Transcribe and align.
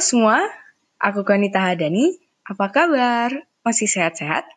Semua, 0.00 0.40
aku 0.96 1.28
Konita 1.28 1.60
Hadani. 1.60 2.16
Apa 2.48 2.72
kabar? 2.72 3.36
Masih 3.60 3.84
sehat-sehat? 3.84 4.48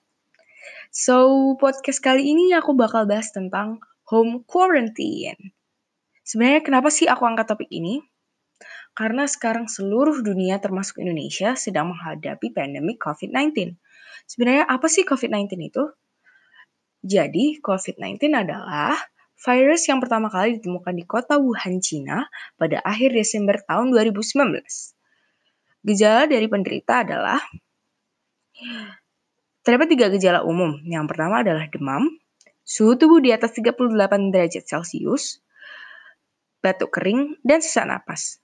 So, 0.88 1.28
podcast 1.60 2.00
kali 2.00 2.32
ini 2.32 2.56
aku 2.56 2.72
bakal 2.72 3.04
bahas 3.04 3.28
tentang 3.36 3.84
home 4.08 4.48
quarantine. 4.48 5.52
Sebenarnya 6.24 6.64
kenapa 6.64 6.88
sih 6.88 7.12
aku 7.12 7.28
angkat 7.28 7.52
topik 7.52 7.68
ini? 7.76 8.00
Karena 8.96 9.28
sekarang 9.28 9.68
seluruh 9.68 10.24
dunia 10.24 10.64
termasuk 10.64 11.04
Indonesia 11.04 11.60
sedang 11.60 11.92
menghadapi 11.92 12.56
pandemi 12.56 12.96
COVID-19. 12.96 13.76
Sebenarnya 14.24 14.64
apa 14.64 14.88
sih 14.88 15.04
COVID-19 15.04 15.60
itu? 15.60 15.92
Jadi, 17.04 17.60
COVID-19 17.60 18.32
adalah 18.32 18.96
virus 19.44 19.92
yang 19.92 20.00
pertama 20.00 20.32
kali 20.32 20.64
ditemukan 20.64 20.96
di 20.96 21.04
kota 21.04 21.36
Wuhan, 21.36 21.84
Cina 21.84 22.32
pada 22.56 22.80
akhir 22.80 23.12
Desember 23.12 23.60
tahun 23.60 23.92
2019. 23.92 24.93
Gejala 25.84 26.32
dari 26.32 26.48
penderita 26.48 27.04
adalah 27.04 27.44
terdapat 29.68 29.88
tiga 29.92 30.08
gejala 30.08 30.48
umum. 30.48 30.80
Yang 30.88 31.06
pertama 31.12 31.44
adalah 31.44 31.68
demam, 31.68 32.08
suhu 32.64 32.96
tubuh 32.96 33.20
di 33.20 33.36
atas 33.36 33.52
38 33.52 34.32
derajat 34.32 34.64
Celcius, 34.64 35.44
batuk 36.64 36.96
kering, 36.96 37.36
dan 37.44 37.60
sesak 37.60 37.84
napas. 37.84 38.40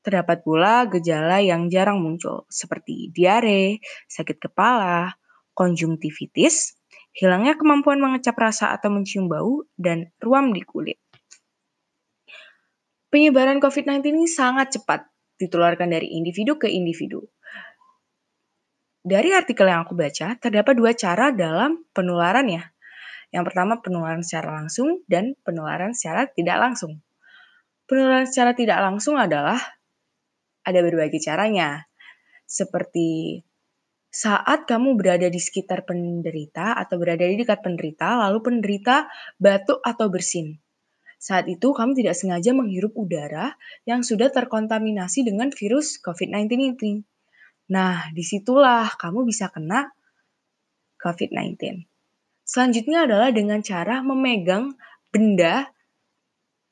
Terdapat 0.00 0.40
pula 0.40 0.88
gejala 0.88 1.44
yang 1.44 1.68
jarang 1.68 2.00
muncul, 2.00 2.48
seperti 2.48 3.12
diare, 3.12 3.84
sakit 4.08 4.40
kepala, 4.40 5.12
konjungtivitis, 5.52 6.80
hilangnya 7.12 7.60
kemampuan 7.60 8.00
mengecap 8.00 8.32
rasa 8.40 8.72
atau 8.72 8.88
mencium 8.88 9.28
bau, 9.28 9.68
dan 9.76 10.08
ruam 10.24 10.56
di 10.56 10.64
kulit. 10.64 10.96
Penyebaran 13.12 13.60
COVID-19 13.60 14.00
ini 14.08 14.24
sangat 14.24 14.80
cepat, 14.80 15.04
ditularkan 15.38 15.88
dari 15.88 16.18
individu 16.18 16.58
ke 16.58 16.66
individu. 16.68 17.22
Dari 19.08 19.32
artikel 19.32 19.70
yang 19.70 19.86
aku 19.86 19.94
baca, 19.96 20.36
terdapat 20.36 20.74
dua 20.76 20.92
cara 20.92 21.32
dalam 21.32 21.86
penularan 21.96 22.44
ya. 22.50 22.62
Yang 23.32 23.44
pertama 23.52 23.80
penularan 23.80 24.20
secara 24.20 24.60
langsung 24.60 25.00
dan 25.08 25.32
penularan 25.46 25.96
secara 25.96 26.28
tidak 26.28 26.58
langsung. 26.60 27.00
Penularan 27.88 28.28
secara 28.28 28.52
tidak 28.52 28.82
langsung 28.84 29.16
adalah 29.16 29.56
ada 30.66 30.80
berbagai 30.84 31.22
caranya. 31.24 31.88
Seperti 32.44 33.40
saat 34.08 34.64
kamu 34.64 34.96
berada 34.96 35.28
di 35.28 35.40
sekitar 35.40 35.84
penderita 35.84 36.76
atau 36.76 36.96
berada 37.00 37.24
di 37.24 37.36
dekat 37.36 37.60
penderita, 37.60 38.16
lalu 38.28 38.40
penderita 38.40 39.08
batuk 39.36 39.80
atau 39.84 40.08
bersin. 40.08 40.56
Saat 41.18 41.50
itu 41.50 41.74
kamu 41.74 41.98
tidak 41.98 42.14
sengaja 42.14 42.54
menghirup 42.54 42.94
udara 42.94 43.58
yang 43.82 44.06
sudah 44.06 44.30
terkontaminasi 44.30 45.26
dengan 45.26 45.50
virus 45.50 45.98
COVID-19 45.98 46.46
ini. 46.54 47.02
Nah, 47.74 48.06
di 48.14 48.22
situlah 48.22 48.94
kamu 48.94 49.26
bisa 49.26 49.50
kena 49.50 49.90
COVID-19. 51.02 51.84
Selanjutnya 52.46 53.04
adalah 53.04 53.28
dengan 53.34 53.60
cara 53.60 54.00
memegang 54.00 54.72
benda 55.12 55.68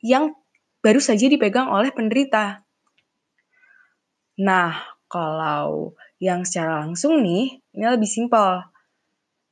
yang 0.01 0.33
baru 0.81 1.03
saja 1.03 1.27
dipegang 1.27 1.69
oleh 1.69 1.91
penderita. 1.91 2.63
Nah, 4.41 4.73
kalau 5.11 5.99
yang 6.23 6.47
secara 6.47 6.87
langsung 6.87 7.21
nih, 7.21 7.61
ini 7.77 7.85
lebih 7.85 8.09
simpel. 8.09 8.65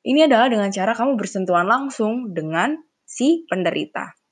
Ini 0.05 0.31
adalah 0.31 0.49
dengan 0.49 0.71
cara 0.71 0.95
kamu 0.95 1.17
bersentuhan 1.19 1.67
langsung 1.69 2.33
dengan 2.33 2.77
si 3.05 3.45
penderita. 3.49 4.24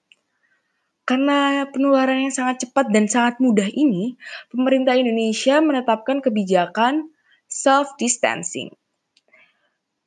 Karena 1.03 1.67
penularan 1.67 2.23
yang 2.23 2.35
sangat 2.35 2.69
cepat 2.69 2.95
dan 2.95 3.11
sangat 3.11 3.43
mudah 3.43 3.67
ini, 3.67 4.15
pemerintah 4.55 4.95
Indonesia 4.95 5.59
menetapkan 5.59 6.23
kebijakan 6.23 7.11
self-distancing 7.51 8.71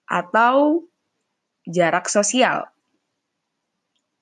atau 0.07 0.87
jarak 1.67 2.07
sosial. 2.07 2.69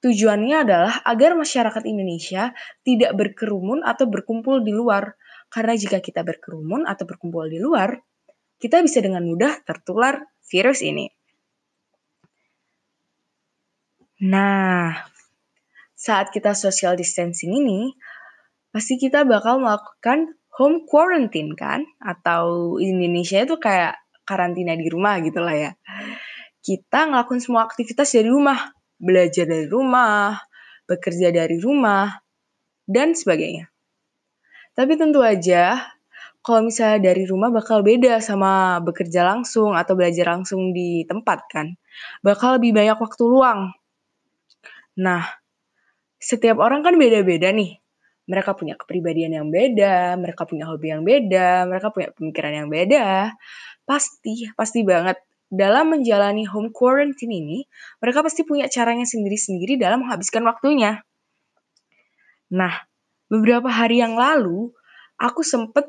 Tujuannya 0.03 0.67
adalah 0.67 0.99
agar 1.07 1.31
masyarakat 1.37 1.83
Indonesia 1.87 2.51
tidak 2.83 3.15
berkerumun 3.15 3.87
atau 3.87 4.03
berkumpul 4.09 4.59
di 4.59 4.75
luar, 4.75 5.15
karena 5.47 5.79
jika 5.79 6.03
kita 6.03 6.27
berkerumun 6.27 6.83
atau 6.83 7.07
berkumpul 7.07 7.47
di 7.47 7.61
luar, 7.61 7.95
kita 8.59 8.83
bisa 8.83 8.99
dengan 8.99 9.23
mudah 9.23 9.63
tertular 9.63 10.27
virus 10.43 10.83
ini. 10.83 11.07
Nah, 14.23 15.12
saat 16.03 16.35
kita 16.35 16.51
social 16.51 16.99
distancing 16.99 17.55
ini, 17.55 17.95
pasti 18.75 18.99
kita 18.99 19.23
bakal 19.23 19.63
melakukan 19.63 20.35
home 20.51 20.83
quarantine 20.83 21.55
kan? 21.55 21.87
Atau 22.03 22.75
Indonesia 22.83 23.39
itu 23.39 23.55
kayak 23.55 23.95
karantina 24.27 24.75
di 24.75 24.91
rumah 24.91 25.23
gitu 25.23 25.39
lah 25.39 25.55
ya. 25.55 25.71
Kita 26.59 27.07
ngelakuin 27.07 27.39
semua 27.39 27.63
aktivitas 27.63 28.11
dari 28.11 28.27
rumah, 28.27 28.75
belajar 28.99 29.47
dari 29.47 29.67
rumah, 29.71 30.43
bekerja 30.83 31.31
dari 31.31 31.55
rumah, 31.63 32.11
dan 32.83 33.15
sebagainya. 33.15 33.71
Tapi 34.75 34.99
tentu 34.99 35.23
aja 35.23 35.87
kalau 36.43 36.67
misalnya 36.67 37.15
dari 37.15 37.23
rumah 37.23 37.47
bakal 37.47 37.79
beda 37.79 38.19
sama 38.19 38.83
bekerja 38.83 39.23
langsung 39.23 39.71
atau 39.71 39.95
belajar 39.95 40.35
langsung 40.35 40.75
di 40.75 41.07
tempat 41.07 41.47
kan. 41.47 41.71
Bakal 42.19 42.59
lebih 42.59 42.75
banyak 42.75 42.99
waktu 42.99 43.23
luang. 43.23 43.71
Nah, 44.99 45.42
setiap 46.23 46.63
orang 46.63 46.79
kan 46.87 46.95
beda-beda 46.95 47.51
nih. 47.51 47.83
Mereka 48.23 48.55
punya 48.55 48.79
kepribadian 48.79 49.35
yang 49.35 49.47
beda, 49.51 50.15
mereka 50.15 50.47
punya 50.47 50.71
hobi 50.71 50.95
yang 50.95 51.03
beda, 51.03 51.67
mereka 51.67 51.91
punya 51.91 52.15
pemikiran 52.15 52.53
yang 52.63 52.69
beda. 52.71 53.35
Pasti, 53.83 54.47
pasti 54.55 54.87
banget 54.87 55.19
dalam 55.51 55.93
menjalani 55.93 56.47
home 56.47 56.73
quarantine 56.73 57.29
ini, 57.29 57.59
mereka 57.99 58.25
pasti 58.25 58.41
punya 58.41 58.65
caranya 58.71 59.05
sendiri-sendiri 59.05 59.77
dalam 59.77 60.07
menghabiskan 60.07 60.41
waktunya. 60.47 61.03
Nah, 62.49 62.73
beberapa 63.29 63.69
hari 63.69 64.01
yang 64.01 64.17
lalu 64.17 64.73
aku 65.19 65.45
sempet 65.45 65.85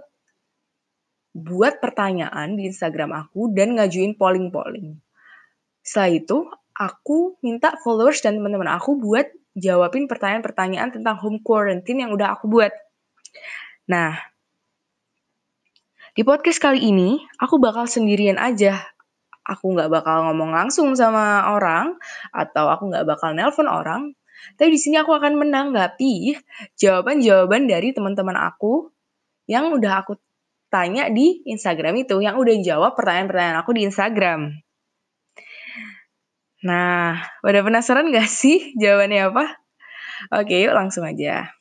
buat 1.32 1.80
pertanyaan 1.80 2.60
di 2.60 2.68
Instagram 2.68 3.14
aku 3.14 3.54
dan 3.56 3.78
ngajuin 3.80 4.18
polling-polling. 4.20 5.00
Setelah 5.80 6.10
itu, 6.12 6.38
aku 6.74 7.38
minta 7.40 7.78
followers 7.82 8.20
dan 8.20 8.38
teman-teman 8.38 8.70
aku 8.70 8.98
buat 8.98 9.30
jawabin 9.54 10.10
pertanyaan-pertanyaan 10.10 10.90
tentang 10.90 11.16
home 11.22 11.38
quarantine 11.40 12.06
yang 12.06 12.10
udah 12.10 12.34
aku 12.34 12.50
buat. 12.50 12.74
Nah, 13.86 14.18
di 16.14 16.22
podcast 16.22 16.58
kali 16.58 16.82
ini, 16.82 17.18
aku 17.38 17.58
bakal 17.62 17.86
sendirian 17.86 18.38
aja. 18.38 18.82
Aku 19.44 19.76
nggak 19.76 19.92
bakal 19.92 20.30
ngomong 20.30 20.56
langsung 20.56 20.94
sama 20.96 21.52
orang, 21.52 21.94
atau 22.32 22.70
aku 22.70 22.90
nggak 22.90 23.06
bakal 23.06 23.36
nelpon 23.36 23.68
orang, 23.68 24.16
tapi 24.56 24.76
di 24.76 24.80
sini 24.80 24.96
aku 24.96 25.12
akan 25.12 25.36
menanggapi 25.36 26.36
jawaban-jawaban 26.80 27.68
dari 27.68 27.92
teman-teman 27.92 28.40
aku 28.40 28.88
yang 29.44 29.68
udah 29.72 30.00
aku 30.00 30.16
tanya 30.72 31.12
di 31.12 31.44
Instagram 31.44 32.08
itu, 32.08 32.18
yang 32.24 32.40
udah 32.40 32.56
jawab 32.64 32.96
pertanyaan-pertanyaan 32.96 33.58
aku 33.60 33.70
di 33.76 33.82
Instagram. 33.84 34.63
Nah, 36.64 37.20
udah 37.44 37.60
penasaran 37.60 38.08
gak 38.08 38.24
sih 38.24 38.72
jawabannya 38.80 39.28
apa? 39.28 39.44
Oke, 40.32 40.64
yuk 40.64 40.72
langsung 40.72 41.04
aja. 41.04 41.52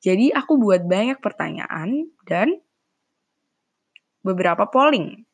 Jadi 0.00 0.32
aku 0.32 0.56
buat 0.56 0.88
banyak 0.88 1.20
pertanyaan 1.20 2.08
dan 2.24 2.64
beberapa 4.24 4.72
polling. 4.72 5.28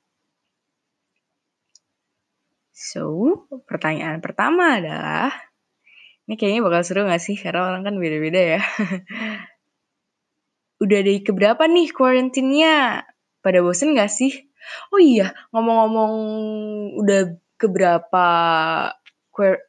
So, 2.74 3.46
pertanyaan 3.70 4.18
pertama 4.18 4.82
adalah, 4.82 5.30
ini 6.26 6.34
kayaknya 6.34 6.66
bakal 6.66 6.82
seru 6.82 7.06
gak 7.06 7.22
sih? 7.22 7.38
Karena 7.38 7.70
orang 7.70 7.86
kan 7.86 7.94
beda-beda 8.02 8.58
ya. 8.58 8.60
Udah 10.82 11.00
dari 11.06 11.22
keberapa 11.22 11.70
nih 11.70 11.94
kuarantinnya? 11.94 13.06
Pada 13.40 13.62
bosen 13.62 13.94
gak 13.94 14.10
sih? 14.10 14.34
Oh 14.90 14.98
iya, 14.98 15.30
ngomong-ngomong 15.54 16.12
udah 16.98 17.45
keberapa 17.56 18.26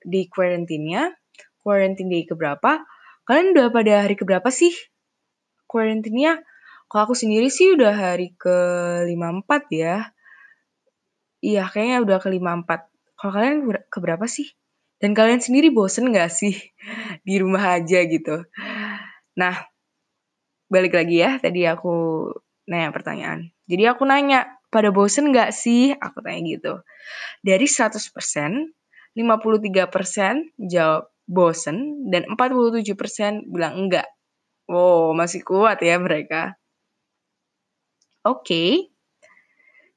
di 0.08 0.22
kuarantinnya, 0.32 1.12
kuarantin 1.60 2.08
day 2.08 2.24
keberapa, 2.24 2.84
kalian 3.28 3.52
udah 3.52 3.68
pada 3.72 3.94
hari 4.08 4.16
keberapa 4.16 4.48
sih 4.48 4.72
kuarantinnya? 5.68 6.40
Kalau 6.88 7.12
aku 7.12 7.16
sendiri 7.20 7.52
sih 7.52 7.76
udah 7.76 7.92
hari 7.92 8.32
ke 8.40 8.56
54 9.12 9.68
ya. 9.76 10.16
Iya, 11.44 11.68
kayaknya 11.68 11.98
udah 12.08 12.18
ke 12.24 12.32
54. 12.32 12.88
Kalau 13.20 13.32
kalian 13.36 13.58
keberapa 13.92 14.24
sih? 14.32 14.48
Dan 14.98 15.14
kalian 15.14 15.44
sendiri 15.44 15.70
bosen 15.70 16.10
gak 16.10 16.32
sih 16.32 16.56
di 17.28 17.36
rumah 17.38 17.76
aja 17.76 18.08
gitu? 18.08 18.48
Nah, 19.36 19.56
balik 20.72 20.96
lagi 20.96 21.22
ya, 21.22 21.38
tadi 21.44 21.68
aku 21.68 22.28
nanya 22.72 22.90
pertanyaan. 22.96 23.52
Jadi 23.68 23.84
aku 23.84 24.08
nanya, 24.08 24.57
pada 24.68 24.90
bosen 24.92 25.32
gak 25.32 25.56
sih? 25.56 25.96
Aku 25.96 26.20
tanya 26.24 26.42
gitu. 26.44 26.74
Dari 27.44 27.68
100%, 27.68 28.74
53% 29.16 30.54
jawab 30.60 31.10
bosen, 31.28 32.08
dan 32.08 32.24
47% 32.30 33.52
bilang 33.52 33.88
enggak. 33.88 34.08
Wow, 34.68 35.16
masih 35.16 35.44
kuat 35.44 35.80
ya 35.84 36.00
mereka. 36.00 36.56
Oke. 38.28 38.92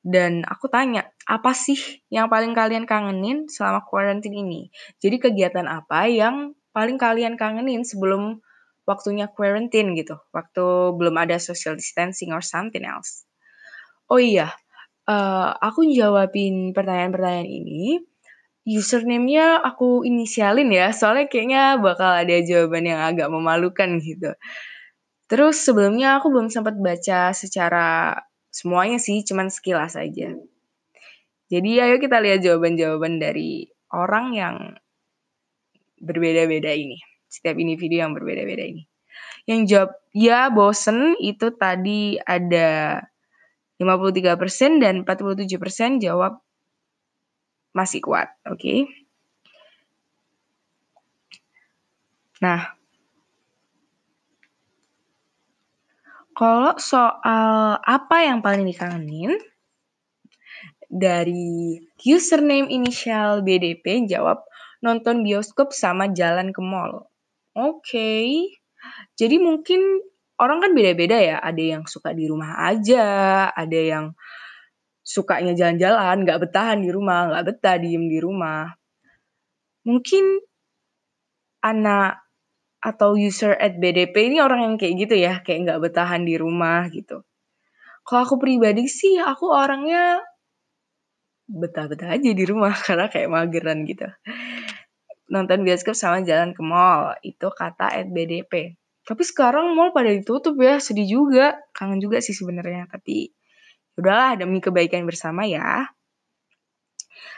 Dan 0.00 0.46
aku 0.48 0.70
tanya, 0.72 1.10
apa 1.28 1.52
sih 1.52 1.76
yang 2.08 2.32
paling 2.32 2.56
kalian 2.56 2.88
kangenin 2.88 3.50
selama 3.52 3.84
quarantine 3.84 4.32
ini? 4.32 4.60
Jadi 5.02 5.20
kegiatan 5.20 5.66
apa 5.68 6.08
yang 6.08 6.56
paling 6.72 6.96
kalian 6.96 7.36
kangenin 7.36 7.84
sebelum 7.84 8.40
waktunya 8.88 9.28
quarantine 9.28 9.92
gitu? 9.98 10.16
Waktu 10.32 10.96
belum 10.96 11.20
ada 11.20 11.36
social 11.36 11.76
distancing 11.76 12.32
or 12.32 12.40
something 12.40 12.86
else. 12.86 13.28
Oh 14.10 14.18
iya, 14.18 14.50
uh, 15.06 15.54
aku 15.54 15.86
jawabin 15.94 16.74
pertanyaan-pertanyaan 16.74 17.46
ini. 17.46 18.02
Username-nya 18.66 19.62
aku 19.62 20.02
inisialin 20.04 20.68
ya, 20.68 20.92
soalnya 20.92 21.30
kayaknya 21.30 21.78
bakal 21.80 22.10
ada 22.12 22.36
jawaban 22.44 22.90
yang 22.90 23.00
agak 23.00 23.30
memalukan 23.30 24.02
gitu. 24.02 24.34
Terus 25.30 25.62
sebelumnya 25.62 26.18
aku 26.18 26.28
belum 26.34 26.50
sempat 26.50 26.74
baca 26.76 27.30
secara 27.30 28.18
semuanya 28.50 28.98
sih, 28.98 29.22
cuman 29.22 29.46
sekilas 29.48 29.94
aja. 29.94 30.34
Jadi 31.50 31.70
ayo 31.82 31.96
kita 32.02 32.18
lihat 32.18 32.42
jawaban-jawaban 32.42 33.22
dari 33.22 33.70
orang 33.94 34.26
yang 34.34 34.56
berbeda-beda 36.02 36.74
ini. 36.74 36.98
Setiap 37.30 37.58
individu 37.62 38.02
yang 38.02 38.10
berbeda-beda 38.10 38.66
ini. 38.66 38.86
Yang 39.46 39.60
jawab 39.70 39.90
ya 40.14 40.50
bosen 40.50 41.14
itu 41.22 41.54
tadi 41.54 42.18
ada 42.22 43.02
53% 43.80 44.84
dan 44.84 45.02
47% 45.08 46.04
jawab 46.04 46.36
masih 47.72 48.04
kuat, 48.04 48.28
oke? 48.44 48.60
Okay? 48.60 48.78
Nah, 52.44 52.76
Kalau 56.40 56.72
soal 56.80 57.76
apa 57.84 58.24
yang 58.24 58.40
paling 58.40 58.64
dikangenin, 58.64 59.36
dari 60.90 61.78
username 62.02 62.66
inisial 62.66 63.46
BDP 63.46 64.10
jawab 64.10 64.42
nonton 64.82 65.22
bioskop 65.22 65.70
sama 65.70 66.10
jalan 66.10 66.50
ke 66.50 66.58
mall. 66.58 67.06
Oke. 67.54 67.78
Okay. 67.86 68.26
Jadi 69.14 69.38
mungkin 69.38 70.02
orang 70.40 70.58
kan 70.64 70.72
beda-beda 70.72 71.20
ya. 71.20 71.36
Ada 71.38 71.62
yang 71.76 71.82
suka 71.84 72.16
di 72.16 72.24
rumah 72.24 72.64
aja, 72.64 73.04
ada 73.52 73.78
yang 73.78 74.16
sukanya 75.04 75.52
jalan-jalan, 75.52 76.24
nggak 76.24 76.40
betahan 76.48 76.80
di 76.80 76.90
rumah, 76.90 77.28
nggak 77.28 77.44
betah 77.52 77.76
diem 77.76 78.04
di 78.08 78.18
rumah. 78.18 78.72
Mungkin 79.84 80.24
anak 81.60 82.24
atau 82.80 83.12
user 83.12 83.52
at 83.60 83.76
BDP 83.76 84.32
ini 84.32 84.40
orang 84.40 84.64
yang 84.64 84.74
kayak 84.80 84.94
gitu 84.96 85.14
ya, 85.20 85.44
kayak 85.44 85.68
nggak 85.68 85.80
bertahan 85.84 86.24
di 86.24 86.40
rumah 86.40 86.88
gitu. 86.88 87.20
Kalau 88.08 88.20
aku 88.24 88.40
pribadi 88.40 88.88
sih, 88.88 89.20
aku 89.20 89.52
orangnya 89.52 90.24
betah-betah 91.50 92.16
aja 92.16 92.30
di 92.32 92.44
rumah 92.48 92.72
karena 92.86 93.12
kayak 93.12 93.28
mageran 93.28 93.84
gitu. 93.84 94.08
Nonton 95.30 95.62
bioskop 95.62 95.94
sama 95.94 96.24
jalan 96.24 96.56
ke 96.56 96.62
mall, 96.64 97.14
itu 97.22 97.46
kata 97.52 97.92
at 98.02 98.08
BDP. 98.08 98.79
Tapi 99.10 99.22
sekarang 99.26 99.74
mall 99.74 99.90
pada 99.90 100.14
ditutup 100.14 100.54
ya, 100.62 100.78
sedih 100.78 101.18
juga. 101.18 101.58
Kangen 101.74 101.98
juga 101.98 102.22
sih 102.22 102.30
sebenarnya, 102.30 102.86
tapi 102.86 103.34
udahlah 103.98 104.38
demi 104.38 104.62
kebaikan 104.62 105.02
bersama 105.02 105.42
ya. 105.50 105.90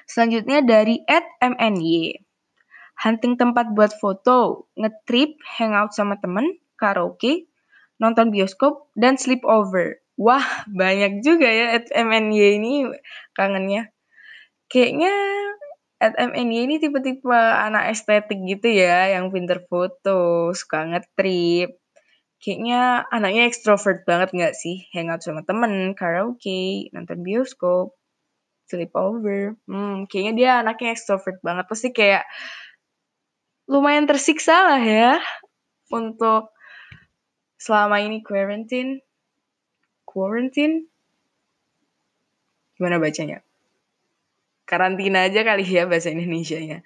Selanjutnya 0.04 0.60
dari 0.60 1.00
at 1.08 1.24
MNY 1.40 2.20
hunting 3.02 3.34
tempat 3.34 3.72
buat 3.74 3.96
foto, 3.98 4.70
ngetrip, 4.78 5.34
hangout 5.58 5.90
sama 5.96 6.22
temen, 6.22 6.60
karaoke, 6.78 7.50
nonton 7.98 8.30
bioskop, 8.30 8.92
dan 8.94 9.18
sleep 9.18 9.42
over. 9.42 9.98
Wah, 10.14 10.44
banyak 10.70 11.24
juga 11.24 11.48
ya 11.48 11.80
at 11.80 11.90
MNY 11.90 12.62
ini 12.62 12.72
kangennya. 13.34 13.90
Kayaknya 14.70 15.12
at 16.02 16.18
ini 16.34 16.82
tipe-tipe 16.82 17.30
anak 17.30 17.94
estetik 17.94 18.42
gitu 18.42 18.66
ya, 18.66 19.14
yang 19.14 19.30
pinter 19.30 19.62
foto, 19.70 20.50
suka 20.50 20.90
ngetrip. 20.90 21.78
Kayaknya 22.42 23.06
anaknya 23.06 23.46
ekstrovert 23.46 24.02
banget 24.02 24.34
gak 24.34 24.54
sih? 24.58 24.90
Hangout 24.90 25.22
sama 25.22 25.46
temen, 25.46 25.94
karaoke, 25.94 26.90
nonton 26.90 27.22
bioskop, 27.22 27.94
sleep 28.66 28.90
over. 28.98 29.54
Hmm, 29.70 30.10
kayaknya 30.10 30.32
dia 30.34 30.50
anaknya 30.58 30.90
ekstrovert 30.90 31.38
banget. 31.46 31.70
Pasti 31.70 31.94
kayak 31.94 32.26
lumayan 33.70 34.10
tersiksa 34.10 34.74
lah 34.74 34.82
ya 34.82 35.22
untuk 35.94 36.50
selama 37.62 38.02
ini 38.02 38.26
quarantine. 38.26 38.98
Quarantine? 40.02 40.90
Gimana 42.74 42.98
bacanya? 42.98 43.38
Karantina 44.72 45.28
aja 45.28 45.44
kali 45.44 45.68
ya 45.68 45.84
bahasa 45.84 46.08
Indonesia-nya. 46.08 46.80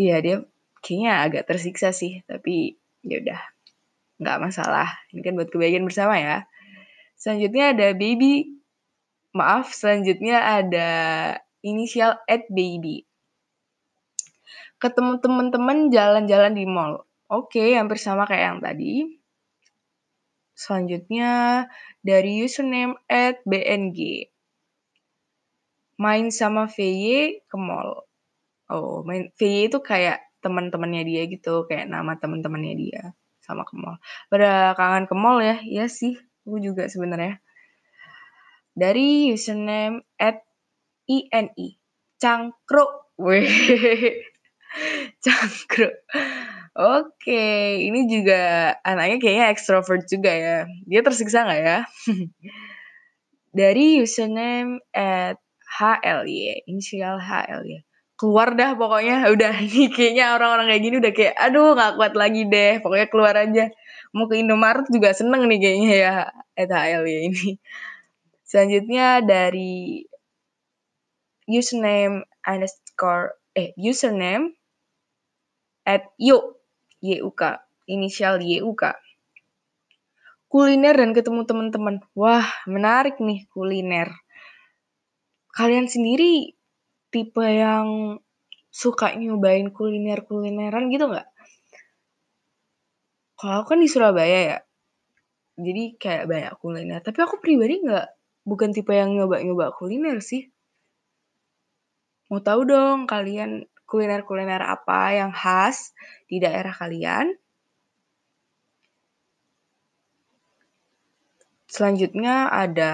Iya 0.00 0.16
dia 0.24 0.36
kayaknya 0.80 1.12
agak 1.20 1.44
tersiksa 1.44 1.92
sih, 1.92 2.24
tapi 2.24 2.80
ya 3.04 3.20
udah 3.20 3.40
nggak 4.24 4.38
masalah. 4.40 4.88
Ini 5.12 5.20
kan 5.20 5.36
buat 5.36 5.52
kebaikan 5.52 5.84
bersama 5.84 6.16
ya. 6.16 6.48
Selanjutnya 7.20 7.76
ada 7.76 7.92
baby. 7.92 8.56
Maaf, 9.36 9.76
selanjutnya 9.76 10.40
ada 10.40 10.88
inisial 11.60 12.16
at 12.24 12.48
baby 12.48 13.04
ketemu 14.78 15.18
teman-teman 15.18 15.90
jalan-jalan 15.90 16.54
di 16.54 16.64
mall. 16.64 17.02
Oke, 17.28 17.74
hampir 17.74 17.98
sama 17.98 18.24
kayak 18.24 18.44
yang 18.46 18.60
tadi. 18.62 18.94
Selanjutnya 20.54 21.30
dari 22.02 22.42
username 22.42 22.98
at 23.10 23.42
BNG. 23.42 24.30
Main 25.98 26.30
sama 26.30 26.70
VY 26.70 27.42
ke 27.50 27.56
mall. 27.58 28.06
Oh, 28.70 29.02
main 29.02 29.34
VY 29.34 29.68
itu 29.68 29.78
kayak 29.82 30.22
teman-temannya 30.38 31.02
dia 31.02 31.22
gitu, 31.26 31.66
kayak 31.66 31.90
nama 31.90 32.14
teman-temannya 32.14 32.74
dia 32.78 33.02
sama 33.42 33.66
ke 33.66 33.74
mall. 33.74 33.98
Pada 34.30 34.78
kangen 34.78 35.10
ke 35.10 35.14
mall 35.18 35.42
ya? 35.42 35.58
Iya 35.64 35.90
sih, 35.90 36.14
aku 36.46 36.62
juga 36.62 36.86
sebenarnya. 36.86 37.42
Dari 38.78 39.34
username 39.34 40.06
at 40.22 40.46
INI. 41.10 41.74
Cangkruk. 42.22 43.10
Weh. 43.18 43.48
Cangkruk. 45.24 45.94
Oke, 46.78 47.42
ini 47.82 48.06
juga 48.06 48.70
anaknya 48.86 49.18
kayaknya 49.18 49.46
ekstrovert 49.50 50.06
juga 50.06 50.30
ya. 50.30 50.58
Dia 50.86 51.02
tersiksa 51.02 51.42
nggak 51.42 51.62
ya? 51.66 51.78
Dari 53.58 53.98
username 53.98 54.78
at 54.94 55.42
HLY, 55.78 56.66
inisial 56.66 57.22
HLY. 57.22 57.86
Keluar 58.18 58.58
dah 58.58 58.74
pokoknya, 58.74 59.22
udah 59.34 59.54
ini 59.62 59.86
kayaknya 59.94 60.34
orang-orang 60.34 60.74
kayak 60.74 60.82
gini 60.82 60.96
udah 60.98 61.12
kayak, 61.14 61.34
aduh 61.38 61.78
nggak 61.78 61.92
kuat 61.94 62.14
lagi 62.18 62.42
deh, 62.50 62.82
pokoknya 62.82 63.06
keluar 63.06 63.34
aja. 63.38 63.64
Mau 64.10 64.26
ke 64.26 64.42
Indomaret 64.42 64.90
juga 64.90 65.14
seneng 65.14 65.46
nih 65.46 65.58
kayaknya 65.62 65.92
ya, 65.94 66.12
at 66.58 66.68
HLY 66.68 67.30
ini. 67.30 67.50
Selanjutnya 68.42 69.22
dari 69.22 70.02
username 71.48 72.28
underscore 72.44 73.40
eh 73.56 73.72
username 73.80 74.52
at 75.88 76.04
yuk 76.20 76.60
YUK 77.00 77.42
inisial 77.88 78.44
YUK 78.44 78.92
kuliner 80.52 80.96
dan 80.96 81.16
ketemu 81.16 81.48
teman-teman 81.48 82.04
wah 82.12 82.44
menarik 82.68 83.16
nih 83.20 83.48
kuliner 83.52 84.12
kalian 85.58 85.90
sendiri 85.90 86.54
tipe 87.10 87.42
yang 87.42 88.22
suka 88.70 89.10
nyobain 89.18 89.74
kuliner 89.74 90.22
kulineran 90.22 90.86
gitu 90.94 91.10
nggak? 91.10 91.26
Kalau 93.34 93.54
aku 93.62 93.74
kan 93.74 93.82
di 93.82 93.90
Surabaya 93.90 94.38
ya 94.54 94.58
jadi 95.58 95.98
kayak 95.98 96.24
banyak 96.30 96.54
kuliner. 96.62 97.00
Tapi 97.02 97.18
aku 97.18 97.42
pribadi 97.42 97.82
nggak 97.82 98.06
bukan 98.46 98.70
tipe 98.70 98.94
yang 98.94 99.10
nyoba-nyoba 99.18 99.74
kuliner 99.74 100.22
sih. 100.22 100.46
Mau 102.30 102.38
tahu 102.38 102.62
dong 102.62 103.10
kalian 103.10 103.66
kuliner-kuliner 103.88 104.62
apa 104.62 105.16
yang 105.18 105.34
khas 105.34 105.90
di 106.30 106.38
daerah 106.38 106.70
kalian? 106.70 107.34
Selanjutnya 111.66 112.48
ada 112.48 112.92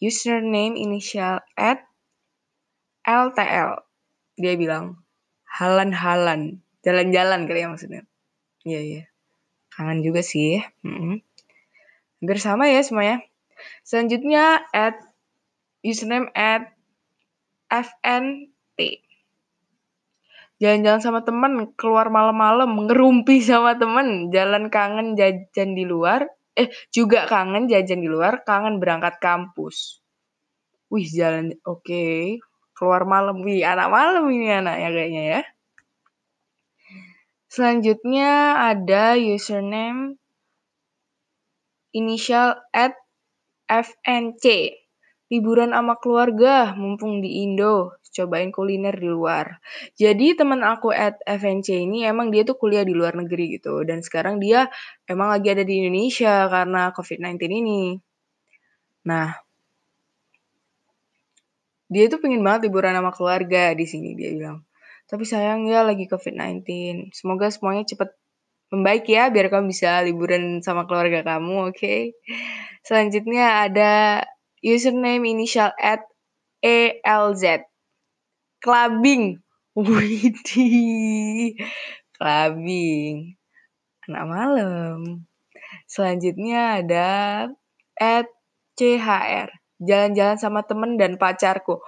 username 0.00 0.80
inisial 0.80 1.44
at 1.54 1.84
LTL. 3.04 3.84
Dia 4.40 4.56
bilang, 4.56 5.04
halan-halan, 5.44 6.64
jalan-jalan 6.80 7.44
kali 7.44 7.60
ya 7.60 7.68
maksudnya. 7.68 8.02
Iya, 8.64 8.80
iya. 8.80 9.02
Kangen 9.68 10.00
juga 10.00 10.24
sih. 10.24 10.64
Mm 10.80 10.96
-hmm. 10.96 11.16
Hampir 12.20 12.38
sama 12.40 12.68
ya 12.68 12.80
semuanya. 12.80 13.24
Selanjutnya 13.84 14.64
at 14.72 14.96
username 15.84 16.32
at 16.32 16.72
FNT. 17.68 19.04
Jalan-jalan 20.60 21.00
sama 21.00 21.24
temen, 21.24 21.72
keluar 21.72 22.12
malam-malam, 22.12 22.84
ngerumpi 22.84 23.40
sama 23.40 23.80
temen, 23.80 24.28
jalan 24.28 24.68
kangen 24.68 25.16
jajan 25.16 25.72
di 25.72 25.88
luar, 25.88 26.28
eh 26.60 26.68
juga 26.92 27.24
kangen 27.24 27.64
jajan 27.72 28.04
di 28.04 28.08
luar, 28.12 28.44
kangen 28.44 28.76
berangkat 28.76 29.16
kampus. 29.18 30.04
Wih, 30.92 31.06
jalan 31.08 31.56
oke. 31.64 31.86
Okay. 31.86 32.42
Keluar 32.76 33.04
malam. 33.04 33.44
Wih, 33.44 33.64
anak 33.64 33.88
malam 33.88 34.24
ini 34.32 34.48
anaknya 34.50 34.88
kayaknya 34.92 35.22
ya. 35.22 35.42
Selanjutnya 37.50 38.30
ada 38.72 39.18
username 39.18 40.20
inisial 41.90 42.58
at 42.70 42.94
FNC. 43.66 44.74
Liburan 45.30 45.70
sama 45.70 45.94
keluarga, 46.02 46.74
mumpung 46.74 47.22
di 47.22 47.46
Indo, 47.46 47.99
cobain 48.10 48.50
kuliner 48.50 48.94
di 48.94 49.08
luar. 49.08 49.62
Jadi 49.94 50.34
teman 50.34 50.66
aku 50.66 50.90
at 50.90 51.18
FNC 51.24 51.86
ini 51.86 52.02
emang 52.04 52.34
dia 52.34 52.42
tuh 52.42 52.58
kuliah 52.58 52.82
di 52.82 52.92
luar 52.92 53.14
negeri 53.14 53.56
gitu. 53.58 53.86
Dan 53.86 54.02
sekarang 54.02 54.42
dia 54.42 54.66
emang 55.06 55.30
lagi 55.30 55.48
ada 55.50 55.62
di 55.62 55.80
Indonesia 55.86 56.50
karena 56.50 56.90
COVID-19 56.90 57.38
ini. 57.50 57.82
Nah, 59.06 59.32
dia 61.90 62.04
tuh 62.06 62.22
pengen 62.22 62.42
banget 62.46 62.70
liburan 62.70 62.94
sama 62.94 63.10
keluarga 63.10 63.74
di 63.74 63.86
sini 63.86 64.14
dia 64.14 64.30
bilang. 64.34 64.62
Tapi 65.10 65.26
sayang 65.26 65.66
ya 65.66 65.82
lagi 65.82 66.06
COVID-19. 66.06 66.62
Semoga 67.10 67.50
semuanya 67.50 67.82
cepet 67.86 68.14
membaik 68.70 69.10
ya 69.10 69.26
biar 69.34 69.50
kamu 69.50 69.74
bisa 69.74 69.98
liburan 70.06 70.62
sama 70.62 70.86
keluarga 70.86 71.26
kamu, 71.26 71.74
oke? 71.74 71.78
Okay? 71.78 72.14
Selanjutnya 72.86 73.66
ada 73.66 74.22
username 74.62 75.26
initial 75.26 75.74
at 75.76 76.06
ELZ. 76.62 77.69
Clubbing. 78.60 79.40
Widih. 79.76 81.56
Clubbing. 82.16 83.16
Anak 84.08 84.24
malam. 84.28 85.24
Selanjutnya 85.88 86.84
ada 86.84 87.10
at 87.96 88.28
CHR. 88.76 89.48
Jalan-jalan 89.80 90.36
sama 90.36 90.60
temen 90.68 91.00
dan 91.00 91.16
pacarku. 91.16 91.80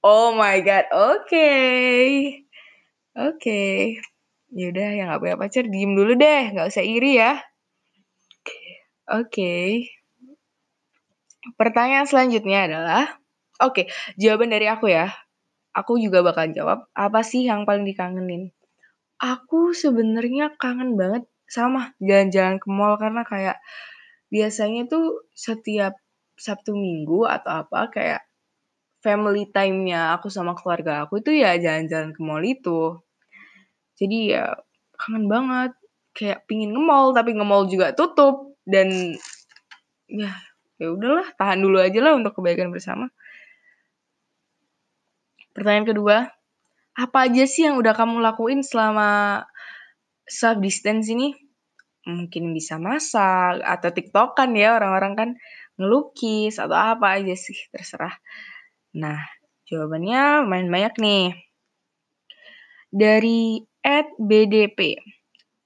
Oh 0.00 0.32
my 0.32 0.62
god, 0.62 0.86
oke. 0.94 1.26
Okay. 1.26 2.06
Oke. 3.18 3.36
Okay. 3.36 3.76
Yaudah, 4.50 4.90
yang 4.98 5.06
gak 5.14 5.22
punya 5.22 5.36
pacar 5.38 5.64
diem 5.70 5.94
dulu 5.94 6.18
deh. 6.18 6.54
Gak 6.54 6.70
usah 6.74 6.82
iri 6.82 7.18
ya. 7.18 7.38
Oke. 9.10 9.30
Okay. 9.30 9.70
Pertanyaan 11.56 12.04
selanjutnya 12.04 12.68
adalah, 12.68 13.04
oke, 13.64 13.72
okay, 13.72 13.84
jawaban 14.20 14.52
dari 14.52 14.68
aku 14.68 14.92
ya. 14.92 15.08
Aku 15.70 16.02
juga 16.02 16.26
bakal 16.26 16.50
jawab, 16.50 16.90
apa 16.98 17.20
sih 17.22 17.46
yang 17.46 17.62
paling 17.62 17.86
dikangenin? 17.86 18.50
Aku 19.22 19.70
sebenarnya 19.70 20.56
kangen 20.58 20.98
banget 20.98 21.30
sama 21.46 21.94
jalan-jalan 22.02 22.58
ke 22.58 22.68
mall 22.70 22.98
karena 22.98 23.22
kayak 23.22 23.58
biasanya 24.30 24.86
tuh 24.90 25.26
setiap 25.34 25.98
Sabtu 26.38 26.72
Minggu 26.72 27.26
atau 27.26 27.66
apa 27.66 27.90
kayak 27.92 28.22
family 29.04 29.50
time-nya 29.50 30.16
aku 30.16 30.32
sama 30.32 30.56
keluarga 30.56 31.04
aku 31.04 31.20
itu 31.20 31.36
ya 31.36 31.58
jalan-jalan 31.58 32.10
ke 32.16 32.20
mall 32.22 32.42
itu. 32.42 32.98
Jadi 33.98 34.34
ya 34.34 34.56
kangen 34.96 35.26
banget. 35.30 35.72
Kayak 36.10 36.42
pingin 36.50 36.74
nge 36.74 36.82
mall 36.82 37.14
tapi 37.14 37.30
nge 37.36 37.46
mall 37.46 37.70
juga 37.70 37.94
tutup 37.94 38.58
dan 38.66 39.14
ya 40.10 40.32
ya 40.80 40.88
udahlah 40.90 41.28
tahan 41.38 41.62
dulu 41.62 41.78
aja 41.78 42.00
lah 42.02 42.18
untuk 42.18 42.34
kebaikan 42.34 42.74
bersama 42.74 43.12
pertanyaan 45.52 45.88
kedua 45.88 46.16
apa 46.98 47.18
aja 47.30 47.44
sih 47.46 47.66
yang 47.66 47.78
udah 47.78 47.94
kamu 47.94 48.20
lakuin 48.20 48.60
selama 48.60 49.42
self 50.26 50.58
distance 50.60 51.08
ini 51.10 51.32
mungkin 52.06 52.52
bisa 52.56 52.80
masak 52.80 53.60
atau 53.60 53.90
tiktokan 53.92 54.56
ya 54.56 54.76
orang-orang 54.76 55.12
kan 55.14 55.30
ngelukis 55.76 56.58
atau 56.58 56.76
apa 56.76 57.20
aja 57.20 57.34
sih 57.36 57.56
terserah 57.70 58.14
nah 58.96 59.20
jawabannya 59.70 60.44
main 60.44 60.66
banyak 60.66 60.94
nih 60.98 61.26
dari 62.90 63.62
at 63.86 64.10
BDP 64.18 64.98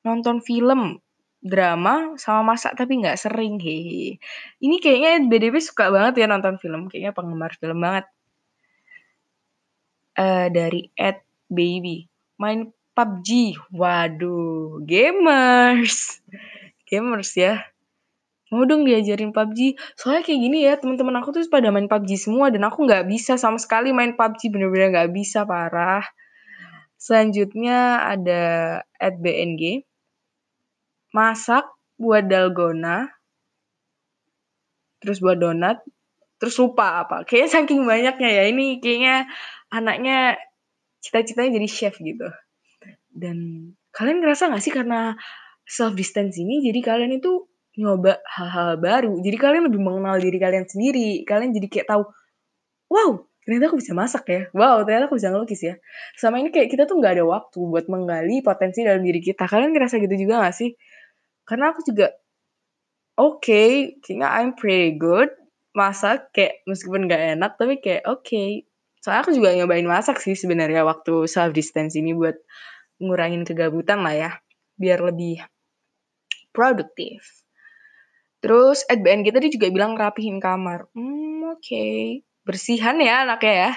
nonton 0.04 0.44
film 0.44 1.00
drama 1.44 2.16
sama 2.16 2.56
masak 2.56 2.72
tapi 2.72 3.04
nggak 3.04 3.20
sering 3.20 3.60
hehe. 3.60 4.16
Ini 4.64 4.76
kayaknya 4.80 5.28
BDB 5.28 5.60
suka 5.60 5.92
banget 5.92 6.24
ya 6.24 6.26
nonton 6.28 6.56
film, 6.56 6.88
kayaknya 6.88 7.12
penggemar 7.12 7.52
film 7.60 7.84
banget. 7.84 8.08
Uh, 10.14 10.46
dari 10.46 10.94
Ed 10.94 11.26
Baby 11.50 12.06
main 12.38 12.70
PUBG, 12.94 13.58
waduh 13.74 14.78
gamers, 14.86 16.22
gamers 16.86 17.34
ya. 17.34 17.66
Mau 18.54 18.62
dong 18.70 18.86
diajarin 18.86 19.34
PUBG. 19.34 19.74
Soalnya 19.98 20.22
kayak 20.22 20.40
gini 20.46 20.58
ya, 20.62 20.78
teman-teman 20.78 21.18
aku 21.18 21.34
tuh 21.34 21.42
pada 21.50 21.74
main 21.74 21.90
PUBG 21.90 22.14
semua 22.14 22.54
dan 22.54 22.62
aku 22.62 22.86
nggak 22.86 23.10
bisa 23.10 23.34
sama 23.34 23.58
sekali 23.58 23.90
main 23.90 24.14
PUBG 24.14 24.54
bener-bener 24.54 24.94
nggak 24.94 25.10
bisa 25.10 25.42
parah. 25.42 26.06
Selanjutnya 26.94 28.06
ada 28.06 28.42
BNG 29.02 29.82
masak 31.10 31.66
buat 31.98 32.26
dalgona, 32.26 33.10
terus 35.02 35.18
buat 35.18 35.38
donat, 35.38 35.82
terus 36.38 36.54
lupa 36.62 37.02
apa. 37.06 37.26
Kayaknya 37.26 37.50
saking 37.50 37.82
banyaknya 37.86 38.30
ya, 38.30 38.44
ini 38.50 38.78
kayaknya 38.78 39.26
anaknya 39.72 40.40
cita-citanya 41.00 41.60
jadi 41.60 41.68
chef 41.68 41.94
gitu. 42.00 42.28
Dan 43.14 43.70
kalian 43.94 44.24
ngerasa 44.24 44.50
gak 44.50 44.62
sih 44.64 44.74
karena 44.74 45.14
self 45.64 45.94
distance 45.96 46.36
ini, 46.36 46.60
jadi 46.64 46.80
kalian 46.82 47.20
itu 47.20 47.46
nyoba 47.80 48.20
hal-hal 48.26 48.76
baru. 48.78 49.14
Jadi 49.22 49.36
kalian 49.38 49.70
lebih 49.70 49.80
mengenal 49.80 50.20
diri 50.20 50.38
kalian 50.38 50.66
sendiri. 50.68 51.22
Kalian 51.24 51.54
jadi 51.54 51.66
kayak 51.70 51.86
tahu, 51.90 52.02
wow, 52.90 53.10
ternyata 53.46 53.72
aku 53.72 53.78
bisa 53.82 53.92
masak 53.96 54.24
ya. 54.30 54.40
Wow, 54.52 54.82
ternyata 54.86 55.10
aku 55.10 55.16
bisa 55.18 55.30
ngelukis 55.30 55.62
ya. 55.62 55.74
Sama 56.18 56.38
ini 56.42 56.54
kayak 56.54 56.70
kita 56.70 56.84
tuh 56.86 56.98
nggak 57.00 57.18
ada 57.18 57.24
waktu 57.26 57.58
buat 57.62 57.86
menggali 57.90 58.42
potensi 58.44 58.82
dalam 58.86 59.02
diri 59.02 59.18
kita. 59.22 59.46
Kalian 59.46 59.74
ngerasa 59.74 59.98
gitu 60.02 60.14
juga 60.14 60.44
gak 60.46 60.54
sih? 60.54 60.74
karena 61.44 61.72
aku 61.72 61.80
juga 61.84 62.08
oke 63.20 63.44
okay, 63.44 63.70
kayaknya 64.00 64.28
I'm 64.28 64.56
pretty 64.56 64.96
good 64.96 65.30
masak 65.76 66.32
kayak 66.32 66.64
meskipun 66.64 67.06
gak 67.06 67.38
enak 67.38 67.52
tapi 67.60 67.78
kayak 67.78 68.08
oke 68.08 68.24
okay. 68.24 68.64
Soalnya 69.04 69.28
aku 69.28 69.36
juga 69.36 69.52
nyobain 69.52 69.84
masak 69.84 70.16
sih 70.24 70.32
sebenarnya 70.32 70.80
waktu 70.88 71.28
self 71.28 71.52
distance 71.52 71.92
ini 71.92 72.16
buat 72.16 72.40
ngurangin 73.04 73.44
kegabutan 73.44 74.00
lah 74.00 74.16
ya 74.16 74.30
biar 74.80 75.04
lebih 75.04 75.44
produktif 76.56 77.44
terus 78.40 78.88
BN 78.88 79.28
kita 79.28 79.44
dia 79.44 79.52
juga 79.52 79.68
bilang 79.68 79.92
rapihin 79.92 80.40
kamar 80.40 80.88
hmm 80.96 81.52
oke 81.52 81.60
okay. 81.60 82.24
bersihan 82.48 82.96
ya 82.96 83.28
anaknya 83.28 83.52
ya 83.52 83.72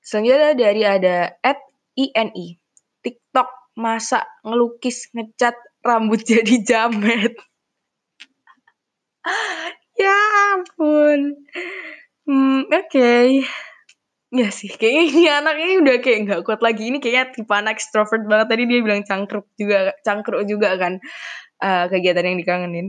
selanjutnya 0.00 0.50
dari 0.56 0.82
ada 0.88 1.16
at 1.44 1.60
INI 1.92 2.56
TikTok 3.04 3.76
masak 3.76 4.24
ngelukis 4.46 5.12
ngecat 5.12 5.56
rambut 5.82 6.22
jadi 6.30 6.56
jamet. 6.62 7.34
ya 10.02 10.18
ampun. 10.56 11.46
Hmm, 12.26 12.70
oke. 12.70 13.08
Ya 14.32 14.48
sih, 14.48 14.70
kayaknya 14.72 15.02
ini 15.12 15.22
anak 15.38 15.54
ini 15.60 15.74
udah 15.84 15.96
kayak 16.00 16.18
nggak 16.24 16.40
kuat 16.46 16.60
lagi. 16.64 16.88
Ini 16.88 16.98
kayaknya 17.02 17.24
tipe 17.36 17.52
anak 17.52 17.76
extrovert 17.76 18.24
banget. 18.24 18.46
Tadi 18.52 18.62
dia 18.70 18.78
bilang 18.80 19.02
cangkruk 19.04 19.46
juga, 19.60 19.92
cangkruk 20.06 20.42
juga 20.48 20.68
kan 20.80 20.96
uh, 21.64 21.84
kegiatan 21.92 22.24
yang 22.32 22.38
dikangenin. 22.40 22.86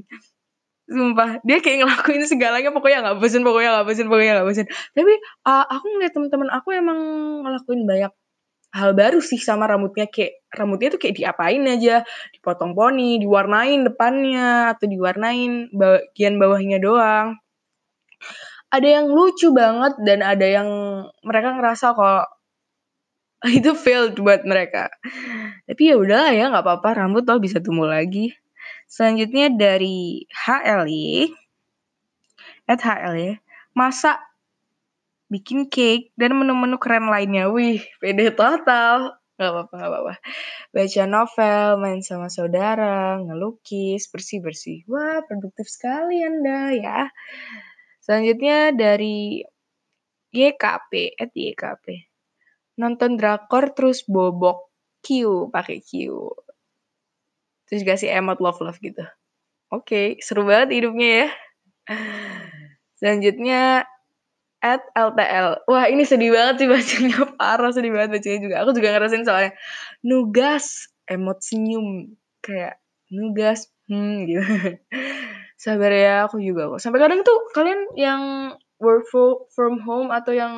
Sumpah, 0.88 1.40
dia 1.48 1.58
kayak 1.64 1.88
ngelakuin 1.88 2.24
segalanya 2.28 2.72
pokoknya 2.76 3.00
nggak 3.08 3.18
bosan, 3.24 3.44
pokoknya 3.48 3.70
nggak 3.80 3.88
bosan, 3.88 4.08
pokoknya 4.12 4.34
nggak 4.40 4.48
bosan. 4.52 4.68
Tapi 4.96 5.14
uh, 5.48 5.66
aku 5.72 5.86
ngeliat 5.96 6.14
teman-teman 6.16 6.50
aku 6.52 6.70
emang 6.76 7.00
ngelakuin 7.48 7.82
banyak 7.88 8.12
hal 8.74 8.92
baru 8.98 9.22
sih 9.22 9.38
sama 9.38 9.70
rambutnya 9.70 10.10
kayak 10.10 10.44
rambutnya 10.50 10.90
tuh 10.98 11.00
kayak 11.02 11.16
diapain 11.22 11.62
aja 11.70 12.02
dipotong 12.34 12.74
poni 12.74 13.22
diwarnain 13.22 13.86
depannya 13.86 14.74
atau 14.74 14.90
diwarnain 14.90 15.70
bagian 15.78 16.42
bawahnya 16.42 16.82
doang 16.82 17.38
ada 18.74 18.88
yang 18.90 19.06
lucu 19.14 19.54
banget 19.54 19.94
dan 20.02 20.26
ada 20.26 20.48
yang 20.50 20.70
mereka 21.22 21.54
ngerasa 21.54 21.94
kok 21.94 22.26
itu 23.58 23.72
failed 23.78 24.18
buat 24.18 24.42
mereka 24.50 24.90
tapi 25.70 25.94
ya 25.94 25.96
udahlah 25.96 26.34
ya 26.34 26.50
nggak 26.50 26.66
apa-apa 26.66 26.90
rambut 27.06 27.24
tau 27.30 27.38
bisa 27.38 27.62
tumbuh 27.62 27.86
lagi 27.86 28.34
selanjutnya 28.90 29.54
dari 29.54 30.26
HLI 30.34 31.30
at 32.66 32.82
HLI 32.82 33.38
masa 33.78 34.34
bikin 35.34 35.66
cake, 35.74 36.14
dan 36.14 36.38
menu-menu 36.38 36.78
keren 36.78 37.10
lainnya. 37.10 37.50
Wih, 37.50 37.82
pede 37.98 38.30
total. 38.38 39.18
Gak 39.34 39.50
apa-apa, 39.50 39.74
gak 39.74 39.90
apa-apa. 39.90 40.14
Baca 40.70 41.04
novel, 41.10 41.68
main 41.82 42.02
sama 42.06 42.30
saudara, 42.30 43.18
ngelukis, 43.18 44.06
bersih-bersih. 44.14 44.86
Wah, 44.86 45.26
produktif 45.26 45.66
sekali 45.66 46.22
Anda 46.22 46.78
ya. 46.78 47.00
Selanjutnya 48.04 48.76
dari 48.76 49.40
YKP, 50.36 51.16
at 51.16 51.32
YKP. 51.32 52.12
Nonton 52.76 53.16
drakor 53.16 53.72
terus 53.72 54.04
bobok 54.04 54.68
Q, 55.00 55.48
pakai 55.48 55.80
Q. 55.80 56.20
Terus 57.72 57.82
kasih 57.88 58.12
emot 58.20 58.44
love-love 58.44 58.76
gitu. 58.84 59.08
Oke, 59.72 60.20
seru 60.20 60.44
banget 60.44 60.84
hidupnya 60.84 61.10
ya. 61.10 61.28
Selanjutnya 63.00 63.62
at 64.64 64.84
LTL. 64.96 65.64
Wah 65.68 65.86
ini 65.88 66.04
sedih 66.04 66.36
banget 66.36 66.64
sih 66.64 66.68
bacanya. 66.68 67.18
Parah 67.40 67.72
sedih 67.72 67.92
banget 67.96 68.20
bacanya 68.20 68.40
juga. 68.44 68.56
Aku 68.64 68.70
juga 68.76 68.90
ngerasain 68.96 69.24
soalnya. 69.24 69.52
Nugas. 70.04 70.92
Emot 71.08 71.40
senyum. 71.44 72.16
Kayak 72.44 72.80
nugas. 73.12 73.68
Hmm 73.88 74.24
gitu. 74.28 74.44
Sabar 75.64 75.96
ya 75.96 76.28
aku 76.28 76.44
juga 76.44 76.68
kok. 76.76 76.84
Sampai 76.84 77.00
kadang 77.00 77.24
tuh 77.24 77.40
kalian 77.56 77.96
yang 77.96 78.22
work 78.84 79.08
from 79.56 79.80
home 79.88 80.12
atau 80.12 80.36
yang 80.36 80.54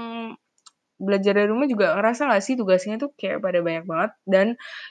belajar 0.97 1.37
dari 1.37 1.45
rumah 1.45 1.69
juga 1.69 1.93
ngerasa 1.93 2.31
gak 2.31 2.41
sih 2.41 2.57
tugasnya 2.57 2.97
tuh 2.97 3.13
kayak 3.13 3.43
pada 3.43 3.59
banyak 3.61 3.85
banget 3.85 4.11
dan 4.25 4.47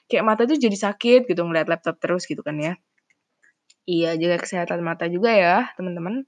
kayak 0.07 0.23
mata 0.23 0.47
tuh 0.47 0.55
jadi 0.55 0.77
sakit 0.77 1.27
gitu 1.27 1.43
ngeliat 1.43 1.67
laptop 1.67 1.99
terus 1.99 2.31
gitu 2.31 2.47
kan 2.47 2.55
ya. 2.63 2.79
Iya, 3.91 4.15
jaga 4.17 4.39
kesehatan 4.41 4.81
mata 4.87 5.11
juga 5.11 5.35
ya, 5.35 5.57
teman-teman. 5.77 6.25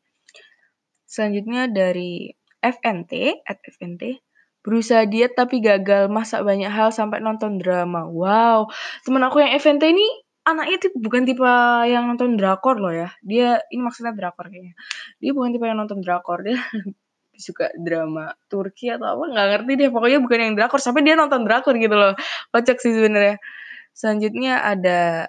Selanjutnya 1.06 1.70
dari 1.70 2.34
FNT, 2.60 3.46
at 3.46 3.62
FNT, 3.64 4.20
berusaha 4.60 5.06
diet 5.08 5.32
tapi 5.38 5.62
gagal, 5.62 6.10
masak 6.12 6.42
banyak 6.42 6.68
hal 6.68 6.90
sampai 6.92 7.22
nonton 7.22 7.56
drama. 7.62 8.04
Wow, 8.10 8.68
temen 9.06 9.22
aku 9.24 9.40
yang 9.40 9.56
FNT 9.56 9.94
ini 9.94 10.08
anaknya 10.46 10.76
tuh 10.78 10.92
bukan 10.94 11.26
tipe 11.26 11.50
yang 11.90 12.06
nonton 12.06 12.38
drakor 12.38 12.78
loh 12.78 12.94
ya. 12.94 13.10
Dia 13.26 13.58
ini 13.74 13.82
maksudnya 13.82 14.14
drakor 14.14 14.46
kayaknya. 14.46 14.78
Dia 15.18 15.30
bukan 15.34 15.50
tipe 15.50 15.66
yang 15.66 15.78
nonton 15.82 15.98
drakor, 16.00 16.46
dia 16.46 16.54
suka 17.46 17.74
drama 17.76 18.32
Turki 18.46 18.88
atau 18.88 19.18
apa 19.18 19.24
nggak 19.26 19.46
ngerti 19.52 19.72
deh. 19.74 19.88
Pokoknya 19.90 20.18
bukan 20.22 20.38
yang 20.38 20.54
drakor 20.54 20.78
sampai 20.78 21.02
dia 21.02 21.18
nonton 21.18 21.42
drakor 21.42 21.74
gitu 21.74 21.98
loh. 21.98 22.14
Kocak 22.54 22.78
sih 22.78 22.94
sebenarnya. 22.94 23.42
Selanjutnya 23.90 24.62
ada 24.62 25.28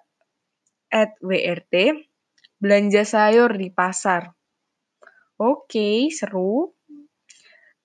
at 0.94 1.18
WRT 1.20 2.06
belanja 2.62 3.04
sayur 3.04 3.58
di 3.58 3.74
pasar. 3.74 4.30
Oke 5.42 6.14
seru. 6.14 6.78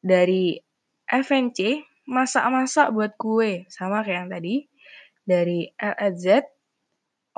Dari 0.02 0.58
FNC 1.06 1.86
masak-masak 2.10 2.90
buat 2.90 3.14
kue 3.16 3.64
sama 3.72 4.04
kayak 4.04 4.26
yang 4.26 4.30
tadi. 4.30 4.54
Dari 5.22 5.70
LZ 5.78 6.51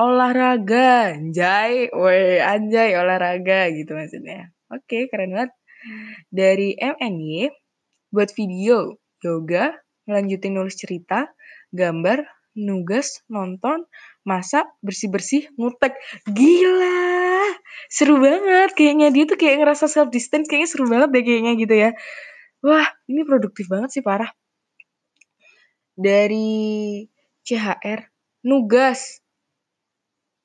olahraga 0.00 1.14
anjay 1.14 1.88
woi 1.94 2.42
anjay 2.42 2.98
olahraga 2.98 3.70
gitu 3.70 3.94
maksudnya 3.94 4.50
oke 4.70 5.08
keren 5.10 5.34
banget 5.34 5.52
dari 6.32 6.74
MNY 6.80 7.52
buat 8.14 8.30
video, 8.38 8.94
yoga, 9.20 9.74
ngelanjutin 10.06 10.54
nulis 10.54 10.78
cerita, 10.78 11.26
gambar, 11.74 12.22
nugas, 12.54 13.26
nonton, 13.26 13.82
masak, 14.22 14.70
bersih-bersih, 14.80 15.50
ngutek. 15.58 15.98
Gila! 16.30 17.50
Seru 17.90 18.22
banget. 18.22 18.78
Kayaknya 18.78 19.10
dia 19.10 19.24
tuh 19.26 19.34
kayak 19.34 19.66
ngerasa 19.66 19.90
self 19.90 20.14
distance 20.14 20.46
kayaknya 20.46 20.70
seru 20.70 20.86
banget 20.86 21.10
deh 21.10 21.24
kayaknya 21.26 21.52
gitu 21.58 21.74
ya. 21.74 21.90
Wah, 22.62 22.86
ini 23.10 23.26
produktif 23.26 23.66
banget 23.66 23.98
sih 23.98 24.02
parah. 24.06 24.30
Dari 25.98 27.02
CHR, 27.44 28.00
nugas. 28.46 29.23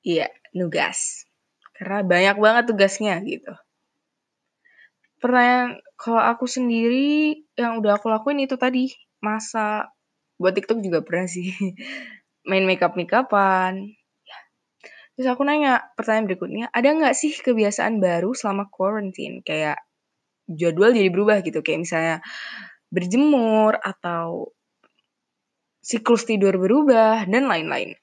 Iya, 0.04 0.32
nugas. 0.56 1.28
Karena 1.76 2.04
banyak 2.04 2.38
banget 2.40 2.64
tugasnya 2.72 3.20
gitu. 3.24 3.52
Pernah 5.20 5.76
kalau 6.00 6.24
aku 6.24 6.48
sendiri 6.48 7.44
yang 7.60 7.84
udah 7.84 8.00
aku 8.00 8.08
lakuin 8.08 8.40
itu 8.44 8.56
tadi 8.56 8.92
masa. 9.20 9.92
Buat 10.40 10.56
TikTok 10.56 10.80
juga 10.80 11.04
pernah 11.04 11.28
sih. 11.28 11.52
Main 12.50 12.64
makeup 12.64 12.96
makeupan 12.96 13.92
ya. 14.24 14.38
terus 15.14 15.28
aku 15.36 15.44
nanya 15.44 15.84
pertanyaan 16.00 16.32
berikutnya 16.32 16.66
ada 16.72 16.88
nggak 16.96 17.12
sih 17.12 17.36
kebiasaan 17.36 18.00
baru 18.00 18.32
selama 18.32 18.72
quarantine? 18.72 19.44
Kayak 19.44 19.84
jadwal 20.48 20.96
jadi 20.96 21.12
berubah 21.12 21.44
gitu. 21.44 21.60
Kayak 21.60 21.80
misalnya 21.84 22.16
berjemur 22.88 23.76
atau 23.84 24.56
siklus 25.84 26.24
tidur 26.24 26.56
berubah 26.56 27.28
dan 27.28 27.48
lain-lain 27.52 28.00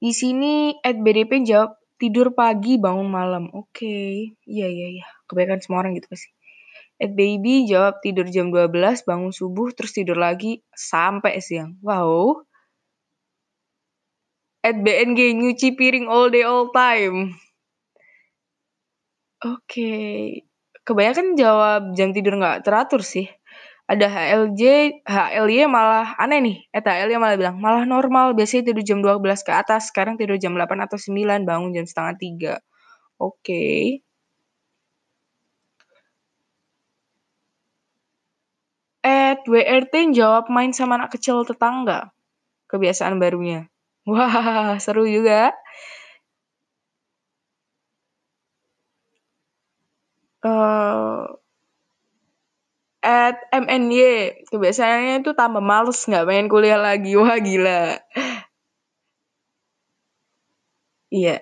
di 0.00 0.16
sini 0.16 0.72
at 0.80 0.96
BDP 0.96 1.44
jawab 1.44 1.76
tidur 2.00 2.32
pagi 2.32 2.80
bangun 2.80 3.08
malam. 3.12 3.52
Oke. 3.52 3.84
Okay. 3.84 4.12
iya 4.48 4.66
iya 4.72 4.88
iya. 5.00 5.06
Kebanyakan 5.28 5.60
semua 5.60 5.84
orang 5.84 5.92
gitu 6.00 6.08
pasti. 6.08 6.32
At 7.00 7.12
baby 7.12 7.68
jawab 7.68 8.00
tidur 8.00 8.24
jam 8.32 8.48
12 8.48 9.04
bangun 9.04 9.32
subuh 9.32 9.68
terus 9.76 9.92
tidur 9.92 10.16
lagi 10.16 10.64
sampai 10.72 11.44
siang. 11.44 11.76
Wow. 11.84 12.48
At 14.64 14.80
BNG 14.80 15.36
nyuci 15.36 15.76
piring 15.76 16.08
all 16.08 16.32
day 16.32 16.44
all 16.44 16.72
time. 16.72 17.36
Oke. 19.44 19.60
Okay. 19.68 20.48
kebanyakan 20.80 21.36
jawab 21.38 21.82
jam 21.94 22.10
tidur 22.10 22.40
nggak 22.40 22.64
teratur 22.66 23.04
sih 23.04 23.28
ada 23.90 24.06
HLJ, 24.06 24.62
HLY 25.02 25.66
malah 25.66 26.14
aneh 26.22 26.38
nih. 26.38 26.56
Eh 26.70 26.78
HLY 26.78 27.18
malah 27.18 27.34
bilang, 27.40 27.56
malah 27.58 27.82
normal. 27.82 28.38
Biasanya 28.38 28.70
tidur 28.70 28.84
jam 28.86 28.98
12 29.02 29.42
ke 29.42 29.50
atas, 29.50 29.90
sekarang 29.90 30.14
tidur 30.14 30.38
jam 30.38 30.54
8 30.54 30.86
atau 30.86 30.94
9, 30.94 31.42
bangun 31.48 31.74
jam 31.74 31.86
setengah 31.90 32.14
3. 32.14 32.54
Oke. 33.18 33.34
Okay. 33.42 33.82
Ed 39.02 39.42
WRT 39.48 40.12
jawab 40.14 40.52
main 40.52 40.70
sama 40.76 40.94
anak 41.00 41.10
kecil 41.16 41.42
tetangga. 41.48 42.12
Kebiasaan 42.70 43.18
barunya. 43.18 43.66
Wah, 44.06 44.78
seru 44.84 45.04
juga. 45.08 45.50
Uh, 50.40 51.26
at 53.10 53.36
MNY 53.50 54.02
kebiasaannya 54.50 55.14
itu 55.26 55.30
tambah 55.40 55.62
males 55.70 55.98
nggak 56.08 56.26
pengen 56.28 56.46
kuliah 56.52 56.78
lagi. 56.78 57.12
Wah 57.18 57.38
gila. 57.42 57.98
Iya. 61.10 61.36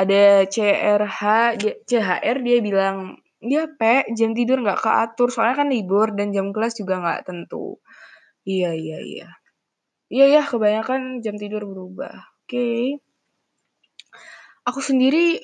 Ada 0.00 0.22
CRH 0.48 1.20
CHR 1.88 2.36
dia 2.46 2.58
bilang 2.64 2.96
dia 3.42 3.68
pe 3.68 4.06
jam 4.18 4.32
tidur 4.38 4.58
nggak 4.64 4.80
keatur 4.84 5.28
soalnya 5.34 5.56
kan 5.64 5.68
libur 5.74 6.08
dan 6.16 6.32
jam 6.36 6.46
kelas 6.54 6.74
juga 6.80 6.94
nggak 7.02 7.20
tentu. 7.28 7.76
Iya 8.46 8.70
iya 8.78 8.98
iya. 9.02 9.28
Iya 10.14 10.26
ya 10.40 10.42
kebanyakan 10.46 11.22
jam 11.24 11.36
tidur 11.42 11.62
berubah. 11.66 12.14
Oke. 12.46 12.50
Okay. 12.50 12.84
aku 14.68 14.80
sendiri 14.84 15.40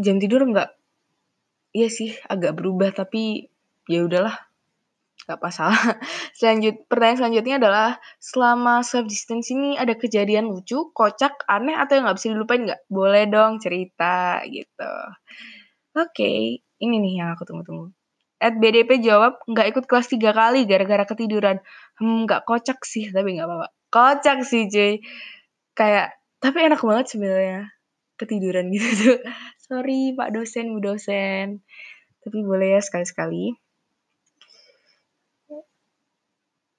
jam 0.00 0.16
tidur 0.22 0.46
nggak 0.48 0.79
iya 1.76 1.88
sih 1.88 2.14
agak 2.26 2.58
berubah 2.58 2.90
tapi 2.94 3.50
ya 3.86 4.06
udahlah 4.06 4.50
gak 5.28 5.40
masalah. 5.42 5.78
Selanjut 6.38 6.90
pertanyaan 6.90 7.18
selanjutnya 7.22 7.56
adalah 7.62 7.88
selama 8.18 8.82
self 8.82 9.06
distance 9.06 9.52
ini 9.54 9.78
ada 9.78 9.94
kejadian 9.94 10.50
lucu, 10.50 10.90
kocak, 10.90 11.46
aneh 11.46 11.76
atau 11.76 11.98
yang 11.98 12.10
nggak 12.10 12.18
bisa 12.18 12.28
dilupain 12.34 12.62
nggak? 12.66 12.82
Boleh 12.90 13.24
dong 13.30 13.62
cerita 13.62 14.42
gitu. 14.48 14.94
Oke, 15.94 16.10
okay, 16.14 16.38
ini 16.82 16.96
nih 16.98 17.12
yang 17.22 17.28
aku 17.36 17.46
tunggu-tunggu. 17.46 17.94
At 18.40 18.56
BDP 18.56 19.04
jawab 19.04 19.38
nggak 19.44 19.66
ikut 19.76 19.84
kelas 19.84 20.08
tiga 20.08 20.32
kali 20.32 20.64
gara-gara 20.64 21.04
ketiduran. 21.04 21.60
Hmm, 22.00 22.24
nggak 22.24 22.48
kocak 22.48 22.82
sih 22.88 23.12
tapi 23.12 23.36
nggak 23.36 23.46
apa-apa. 23.46 23.68
Kocak 23.92 24.38
sih 24.48 24.66
cuy. 24.72 25.04
Kayak 25.76 26.16
tapi 26.40 26.58
enak 26.64 26.80
banget 26.80 27.06
sebenarnya 27.12 27.68
ketiduran 28.16 28.68
gitu 28.74 28.88
tuh 28.96 29.18
sorry 29.70 30.10
pak 30.18 30.34
dosen 30.34 30.74
bu 30.74 30.82
dosen. 30.82 31.62
Tapi 32.26 32.38
boleh 32.42 32.74
ya 32.74 32.80
sekali-sekali. 32.82 33.54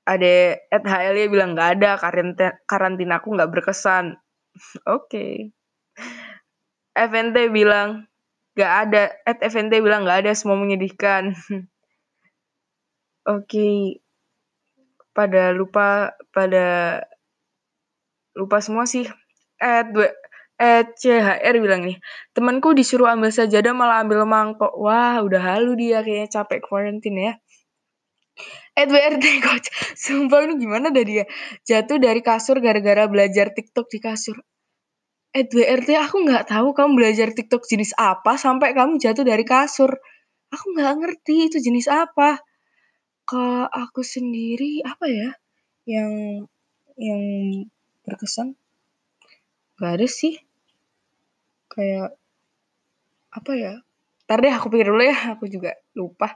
Ada 0.04 0.60
at 0.68 0.84
HL 0.84 1.16
ya 1.16 1.28
bilang 1.32 1.56
nggak 1.56 1.80
ada 1.80 1.96
karantina 1.96 2.60
karantina 2.68 3.24
aku 3.24 3.32
nggak 3.32 3.48
berkesan. 3.48 4.20
Oke. 4.84 5.08
Okay. 5.08 5.34
FNT 6.92 7.48
bilang 7.56 8.12
nggak 8.60 8.74
ada. 8.88 9.04
At 9.24 9.40
FNT 9.40 9.80
bilang 9.80 10.04
nggak 10.04 10.28
ada 10.28 10.36
semua 10.36 10.60
menyedihkan. 10.60 11.32
Oke. 13.24 13.48
Okay. 13.48 13.76
pada 15.12 15.52
lupa 15.52 16.16
pada 16.32 17.00
lupa 18.36 18.60
semua 18.60 18.84
sih. 18.84 19.08
At 19.60 19.92
eh 20.62 20.86
CHR 21.02 21.56
bilang 21.58 21.82
nih, 21.89 21.97
temanku 22.38 22.78
disuruh 22.78 23.10
ambil 23.10 23.34
sajadah 23.34 23.74
malah 23.74 24.06
ambil 24.06 24.30
mangkok. 24.30 24.74
Wah, 24.78 25.17
udah 25.26 25.41
halu 25.41 25.74
dia 25.74 26.06
kayaknya 26.06 26.30
capek 26.30 26.60
quarantine 26.62 27.17
ya. 27.17 27.34
Edward 28.78 29.19
coach, 29.45 29.67
sumpah 29.97 30.45
ini 30.45 30.62
gimana 30.62 30.93
dah 30.93 31.04
dia 31.04 31.26
jatuh 31.65 31.97
dari 31.97 32.21
kasur 32.21 32.62
gara-gara 32.62 33.10
belajar 33.10 33.52
TikTok 33.58 33.89
di 33.89 34.00
kasur. 34.00 34.38
Edward 35.34 35.88
aku 35.88 36.17
nggak 36.28 36.45
tahu 36.54 36.78
kamu 36.78 36.91
belajar 36.93 37.28
TikTok 37.34 37.63
jenis 37.65 37.97
apa 37.97 38.38
sampai 38.38 38.78
kamu 38.78 39.02
jatuh 39.02 39.26
dari 39.26 39.43
kasur. 39.47 39.91
Aku 40.54 40.65
nggak 40.78 40.93
ngerti 41.02 41.50
itu 41.50 41.58
jenis 41.58 41.89
apa. 41.89 42.38
Ke 43.26 43.65
aku 43.65 44.06
sendiri 44.06 44.84
apa 44.86 45.06
ya 45.08 45.30
yang 45.88 46.12
yang 47.00 47.21
berkesan 48.06 48.60
Gak 49.82 49.97
ada 49.97 50.06
sih. 50.06 50.38
Kayak 51.72 52.20
apa 53.32 53.52
ya? 53.56 53.74
Ntar 54.28 54.38
deh 54.44 54.54
aku 54.54 54.68
pikir 54.72 54.92
dulu 54.92 55.04
ya, 55.04 55.36
aku 55.36 55.48
juga 55.48 55.76
lupa. 55.96 56.36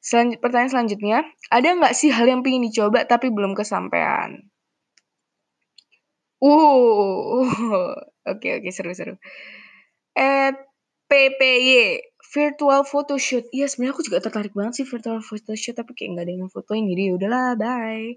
Selanjut, 0.00 0.40
pertanyaan 0.40 0.72
selanjutnya, 0.72 1.18
ada 1.52 1.68
nggak 1.76 1.92
sih 1.92 2.08
hal 2.08 2.24
yang 2.24 2.40
pengen 2.40 2.64
dicoba 2.68 3.04
tapi 3.04 3.28
belum 3.28 3.52
kesampaian? 3.52 4.48
Uh, 6.40 7.44
oke 8.32 8.48
oke 8.48 8.68
seru-seru. 8.72 9.20
At 10.16 10.56
PPY 11.12 12.00
virtual 12.32 12.80
photoshoot. 12.88 13.44
Iya 13.52 13.68
sebenarnya 13.68 13.92
aku 13.98 14.04
juga 14.08 14.18
tertarik 14.24 14.56
banget 14.56 14.80
sih 14.80 14.86
virtual 14.88 15.20
photoshoot 15.20 15.76
tapi 15.76 15.92
kayak 15.92 16.16
nggak 16.16 16.24
ada 16.24 16.32
yang 16.32 16.48
fotoin 16.48 16.88
jadi 16.88 17.02
ya 17.10 17.12
udahlah 17.20 17.48
bye. 17.60 18.16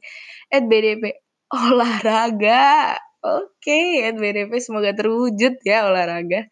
At 0.56 0.64
BDP 0.72 1.20
olahraga. 1.52 2.96
Oke, 3.24 3.72
okay, 3.72 4.12
BDP 4.12 4.60
semoga 4.60 4.92
terwujud 4.92 5.56
ya 5.64 5.88
olahraga. 5.88 6.52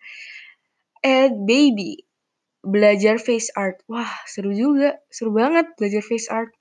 At 1.04 1.34
baby 1.50 2.06
belajar 2.64 3.18
face 3.18 3.50
art. 3.58 3.82
Wah, 3.90 4.10
seru 4.30 4.54
juga. 4.54 4.98
Seru 5.10 5.34
banget 5.34 5.74
belajar 5.78 6.02
face 6.06 6.30
art. 6.30 6.52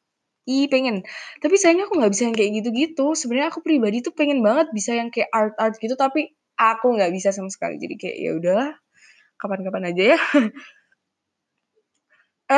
Ih, 0.48 0.66
pengen. 0.72 1.04
Tapi 1.42 1.54
sayangnya 1.60 1.86
aku 1.88 1.94
nggak 2.00 2.12
bisa 2.14 2.22
yang 2.28 2.36
kayak 2.38 2.50
gitu-gitu. 2.62 3.06
Sebenarnya 3.14 3.48
aku 3.52 3.60
pribadi 3.62 4.00
tuh 4.06 4.14
pengen 4.16 4.40
banget 4.46 4.72
bisa 4.74 4.96
yang 4.98 5.08
kayak 5.14 5.30
art-art 5.30 5.76
gitu, 5.78 5.94
tapi 5.94 6.32
aku 6.58 6.86
nggak 6.96 7.12
bisa 7.14 7.30
sama 7.36 7.50
sekali. 7.52 7.76
Jadi 7.78 7.94
kayak 8.00 8.16
ya 8.18 8.30
udahlah, 8.38 8.70
kapan-kapan 9.40 9.84
aja 9.94 10.02
ya. 10.16 10.18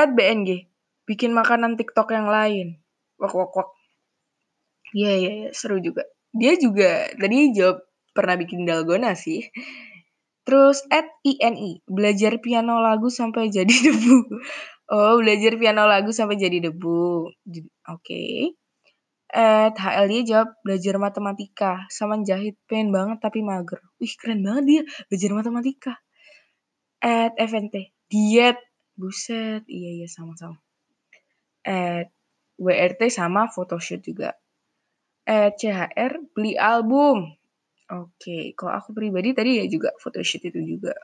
At 0.01 0.09
BNG, 0.17 0.49
bikin 1.09 1.31
makanan 1.37 1.77
TikTok 1.79 2.09
yang 2.17 2.29
lain. 2.37 2.67
Wak 3.21 3.33
wak 3.37 3.53
wak. 3.57 3.69
Iya, 4.97 5.05
yeah, 5.09 5.15
iya, 5.21 5.29
yeah, 5.29 5.35
yeah, 5.49 5.53
seru 5.53 5.77
juga. 5.87 6.03
Dia 6.33 6.57
juga 6.57 7.12
tadi 7.16 7.53
jawab 7.53 7.85
pernah 8.16 8.37
bikin 8.40 8.64
dalgona 8.64 9.12
sih. 9.16 9.53
Terus 10.42 10.83
at 10.90 11.07
INI, 11.23 11.87
belajar 11.87 12.42
piano 12.42 12.83
lagu 12.83 13.07
sampai 13.12 13.53
jadi 13.53 13.71
debu. 13.87 14.18
Oh, 14.92 15.23
belajar 15.23 15.55
piano 15.57 15.87
lagu 15.87 16.11
sampai 16.11 16.37
jadi 16.37 16.59
debu. 16.59 17.31
Oke. 17.31 17.68
Okay. 17.87 18.33
At 19.33 19.81
HLD 19.81 20.29
jawab 20.29 20.61
belajar 20.61 21.01
matematika 21.01 21.88
sama 21.88 22.21
jahit 22.21 22.61
pengen 22.68 22.92
banget 22.92 23.16
tapi 23.25 23.40
mager. 23.40 23.81
Wih 23.97 24.12
keren 24.21 24.45
banget 24.45 24.64
dia 24.68 24.83
belajar 25.09 25.31
matematika. 25.33 25.95
At 27.01 27.33
FNT 27.40 27.97
diet. 28.12 28.61
Buset, 28.92 29.64
iya 29.73 30.05
iya 30.05 30.09
sama-sama. 30.11 30.61
At 31.64 32.12
WRT 32.61 33.09
sama 33.09 33.49
photoshoot 33.49 34.05
juga. 34.05 34.37
At 35.22 35.58
CHR 35.58 36.35
beli 36.35 36.58
album. 36.58 37.30
Oke, 37.92 38.56
kalau 38.56 38.72
aku 38.80 38.96
pribadi 38.96 39.37
tadi 39.37 39.61
ya 39.61 39.66
juga 39.68 39.92
photoshoot 40.00 40.48
itu 40.48 40.61
juga. 40.64 40.96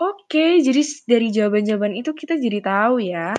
Oke, 0.00 0.64
jadi 0.64 0.80
dari 1.04 1.28
jawaban-jawaban 1.28 1.92
itu 1.92 2.16
kita 2.16 2.40
jadi 2.40 2.64
tahu 2.64 3.04
ya, 3.04 3.36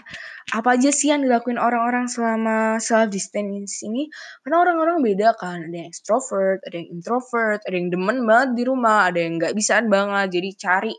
apa 0.53 0.69
aja 0.77 0.93
sih 0.93 1.09
yang 1.09 1.25
dilakuin 1.25 1.57
orang-orang 1.57 2.05
selama 2.05 2.77
self 2.77 3.09
distance 3.09 3.81
ini. 3.81 4.13
Karena 4.45 4.61
orang-orang 4.61 5.01
beda 5.01 5.33
kan, 5.41 5.65
ada 5.65 5.73
yang 5.81 5.89
extrovert, 5.89 6.61
ada 6.61 6.75
yang 6.77 7.01
introvert, 7.01 7.65
ada 7.65 7.73
yang 7.73 7.89
demen 7.89 8.29
banget 8.29 8.49
di 8.61 8.63
rumah, 8.69 9.09
ada 9.09 9.17
yang 9.25 9.41
nggak 9.41 9.57
bisaan 9.57 9.89
banget, 9.89 10.37
jadi 10.37 10.49
cari 10.53 10.93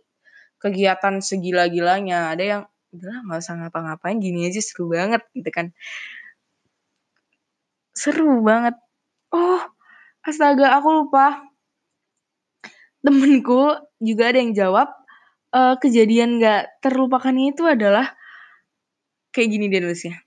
kegiatan 0.58 1.14
segila-gilanya. 1.22 2.34
Ada 2.34 2.42
yang 2.42 2.62
udah 2.98 3.16
nggak 3.30 3.38
usah 3.38 3.54
ngapa-ngapain, 3.62 4.18
gini 4.18 4.50
aja 4.50 4.58
seru 4.58 4.90
banget 4.90 5.22
gitu 5.30 5.50
kan. 5.54 5.70
Seru 7.94 8.42
banget. 8.42 8.74
Oh, 9.32 9.62
astaga, 10.22 10.76
aku 10.76 10.88
lupa. 10.92 11.40
Temenku 13.02 13.74
juga 13.98 14.30
ada 14.30 14.38
yang 14.38 14.54
jawab 14.54 14.88
uh, 15.56 15.74
kejadian 15.82 16.38
gak 16.38 16.70
terlupakannya 16.84 17.50
itu 17.50 17.66
adalah 17.66 18.14
kayak 19.34 19.48
gini 19.58 19.66
dia 19.72 19.82
nulisnya 19.82 20.22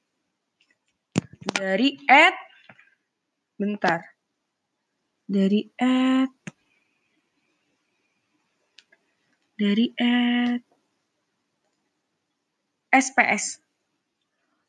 dari 1.45 1.93
Ed 2.09 2.35
bentar. 3.61 4.01
Dari 5.25 5.61
Ed 5.77 6.33
dari 9.55 9.85
Ed 9.97 10.61
SPS 12.93 13.64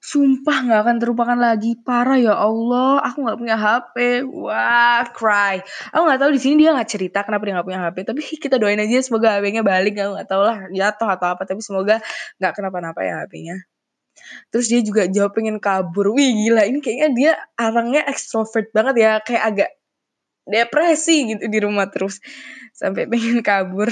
Sumpah 0.07 0.57
nggak 0.71 0.81
akan 0.87 0.97
terlupakan 1.03 1.35
lagi. 1.35 1.75
Parah 1.83 2.15
ya 2.15 2.39
Allah, 2.39 3.03
aku 3.03 3.27
nggak 3.27 3.39
punya 3.43 3.57
HP. 3.59 4.23
Wah, 4.31 5.03
cry. 5.11 5.59
Aku 5.91 6.03
nggak 6.07 6.21
tahu 6.23 6.31
di 6.31 6.39
sini 6.39 6.55
dia 6.63 6.71
nggak 6.71 6.87
cerita 6.87 7.27
kenapa 7.27 7.43
dia 7.43 7.59
nggak 7.59 7.67
punya 7.67 7.81
HP. 7.83 7.97
Tapi 8.07 8.23
kita 8.47 8.63
doain 8.63 8.79
aja 8.79 9.03
semoga 9.03 9.35
HP-nya 9.35 9.67
balik. 9.67 9.99
Aku 9.99 10.15
nggak 10.15 10.31
tahu 10.31 10.43
lah 10.47 10.59
jatuh 10.71 11.09
atau 11.11 11.27
apa. 11.35 11.43
Tapi 11.43 11.59
semoga 11.59 11.99
nggak 12.39 12.53
kenapa-napa 12.55 13.03
ya 13.03 13.27
HP-nya. 13.27 13.67
Terus 14.55 14.67
dia 14.71 14.81
juga 14.87 15.11
jawab 15.11 15.35
pengen 15.35 15.59
kabur. 15.59 16.15
Wih 16.15 16.31
gila, 16.39 16.63
ini 16.71 16.79
kayaknya 16.79 17.09
dia 17.11 17.33
orangnya 17.59 18.07
extrovert 18.07 18.71
banget 18.71 18.95
ya. 19.03 19.13
Kayak 19.27 19.43
agak 19.43 19.71
depresi 20.47 21.35
gitu 21.35 21.51
di 21.51 21.59
rumah 21.59 21.91
terus. 21.91 22.23
Sampai 22.79 23.11
pengen 23.11 23.43
kabur. 23.43 23.91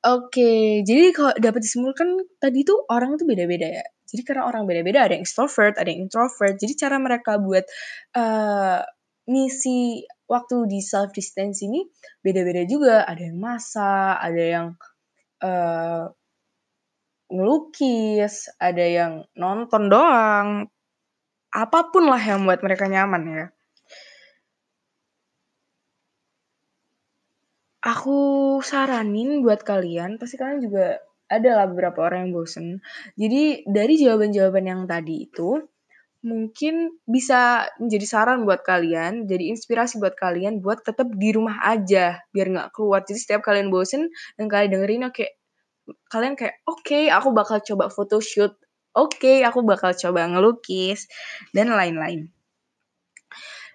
Oke, 0.00 0.80
jadi 0.80 1.12
kalau 1.12 1.36
dapat 1.36 1.60
disimpulkan 1.60 2.24
tadi 2.40 2.64
tuh 2.64 2.88
orang 2.88 3.20
tuh 3.20 3.28
beda-beda 3.28 3.68
ya. 3.68 3.84
Jadi 4.08 4.24
karena 4.24 4.48
orang 4.48 4.64
beda-beda, 4.64 5.04
ada 5.04 5.12
yang 5.12 5.28
extrovert, 5.28 5.76
ada 5.76 5.92
yang 5.92 6.08
introvert. 6.08 6.56
Jadi 6.56 6.72
cara 6.72 6.96
mereka 6.96 7.36
buat 7.36 7.68
uh, 8.16 8.80
ngisi 9.28 10.08
waktu 10.24 10.56
di 10.72 10.80
self 10.80 11.12
distance 11.12 11.60
ini 11.60 11.84
beda-beda 12.24 12.64
juga. 12.64 13.04
Ada 13.04 13.22
yang 13.28 13.38
masak, 13.44 14.14
ada 14.24 14.42
yang 14.42 14.66
uh, 15.44 16.08
ngelukis, 17.28 18.48
ada 18.56 18.84
yang 18.88 19.12
nonton 19.36 19.92
doang. 19.92 20.48
Apa 21.52 21.92
pun 21.92 22.08
lah 22.08 22.22
yang 22.24 22.48
buat 22.48 22.64
mereka 22.64 22.88
nyaman 22.88 23.22
ya. 23.28 23.46
Aku 27.80 28.18
saranin 28.60 29.40
buat 29.40 29.64
kalian, 29.64 30.20
pasti 30.20 30.36
kalian 30.36 30.60
juga 30.60 31.00
ada 31.30 31.50
lah 31.62 31.66
beberapa 31.70 32.04
orang 32.04 32.28
yang 32.28 32.32
bosen. 32.36 32.66
Jadi 33.16 33.64
dari 33.64 33.94
jawaban-jawaban 33.96 34.64
yang 34.68 34.82
tadi 34.84 35.24
itu 35.24 35.64
mungkin 36.20 37.00
bisa 37.08 37.64
menjadi 37.80 38.04
saran 38.04 38.44
buat 38.44 38.60
kalian, 38.60 39.24
jadi 39.24 39.56
inspirasi 39.56 39.96
buat 39.96 40.12
kalian 40.12 40.60
buat 40.60 40.84
tetap 40.84 41.08
di 41.16 41.32
rumah 41.32 41.56
aja 41.64 42.20
biar 42.36 42.46
nggak 42.52 42.68
keluar. 42.76 43.00
Jadi 43.08 43.16
setiap 43.16 43.40
kalian 43.40 43.72
bosen 43.72 44.12
dan 44.36 44.52
kalian 44.52 44.76
dengerin 44.76 45.08
oke 45.08 45.24
kalian 46.12 46.36
kayak 46.36 46.60
oke 46.68 46.84
okay, 46.84 47.08
aku 47.08 47.32
bakal 47.32 47.58
coba 47.64 47.88
photoshoot, 47.88 48.52
oke 48.92 49.16
okay, 49.16 49.40
aku 49.48 49.64
bakal 49.64 49.96
coba 49.96 50.28
ngelukis 50.28 51.08
dan 51.56 51.72
lain-lain. 51.72 52.28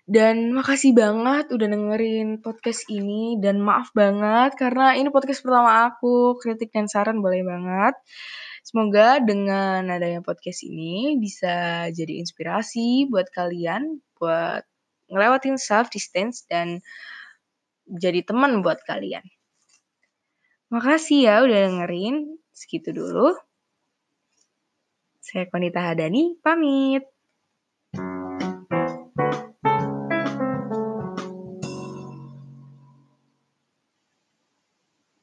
Dan 0.05 0.53
makasih 0.53 0.93
banget 0.93 1.49
udah 1.49 1.65
dengerin 1.65 2.37
podcast 2.45 2.85
ini 2.93 3.41
dan 3.41 3.57
maaf 3.57 3.89
banget 3.89 4.53
karena 4.53 4.93
ini 4.93 5.09
podcast 5.09 5.41
pertama 5.41 5.89
aku, 5.89 6.37
kritik 6.37 6.69
dan 6.69 6.85
saran 6.85 7.25
boleh 7.25 7.41
banget. 7.41 7.97
Semoga 8.61 9.17
dengan 9.17 9.81
adanya 9.89 10.21
podcast 10.21 10.61
ini 10.61 11.17
bisa 11.17 11.89
jadi 11.89 12.21
inspirasi 12.21 13.09
buat 13.09 13.33
kalian 13.33 13.97
buat 14.21 14.61
ngelewatin 15.09 15.57
self 15.57 15.89
distance 15.89 16.45
dan 16.45 16.85
jadi 17.89 18.21
teman 18.21 18.61
buat 18.61 18.85
kalian. 18.85 19.25
Makasih 20.69 21.29
ya 21.29 21.35
udah 21.41 21.59
dengerin. 21.65 22.37
Segitu 22.53 22.93
dulu. 22.93 23.33
Saya 25.17 25.49
Konita 25.49 25.81
Hadani, 25.81 26.37
pamit. 26.45 27.14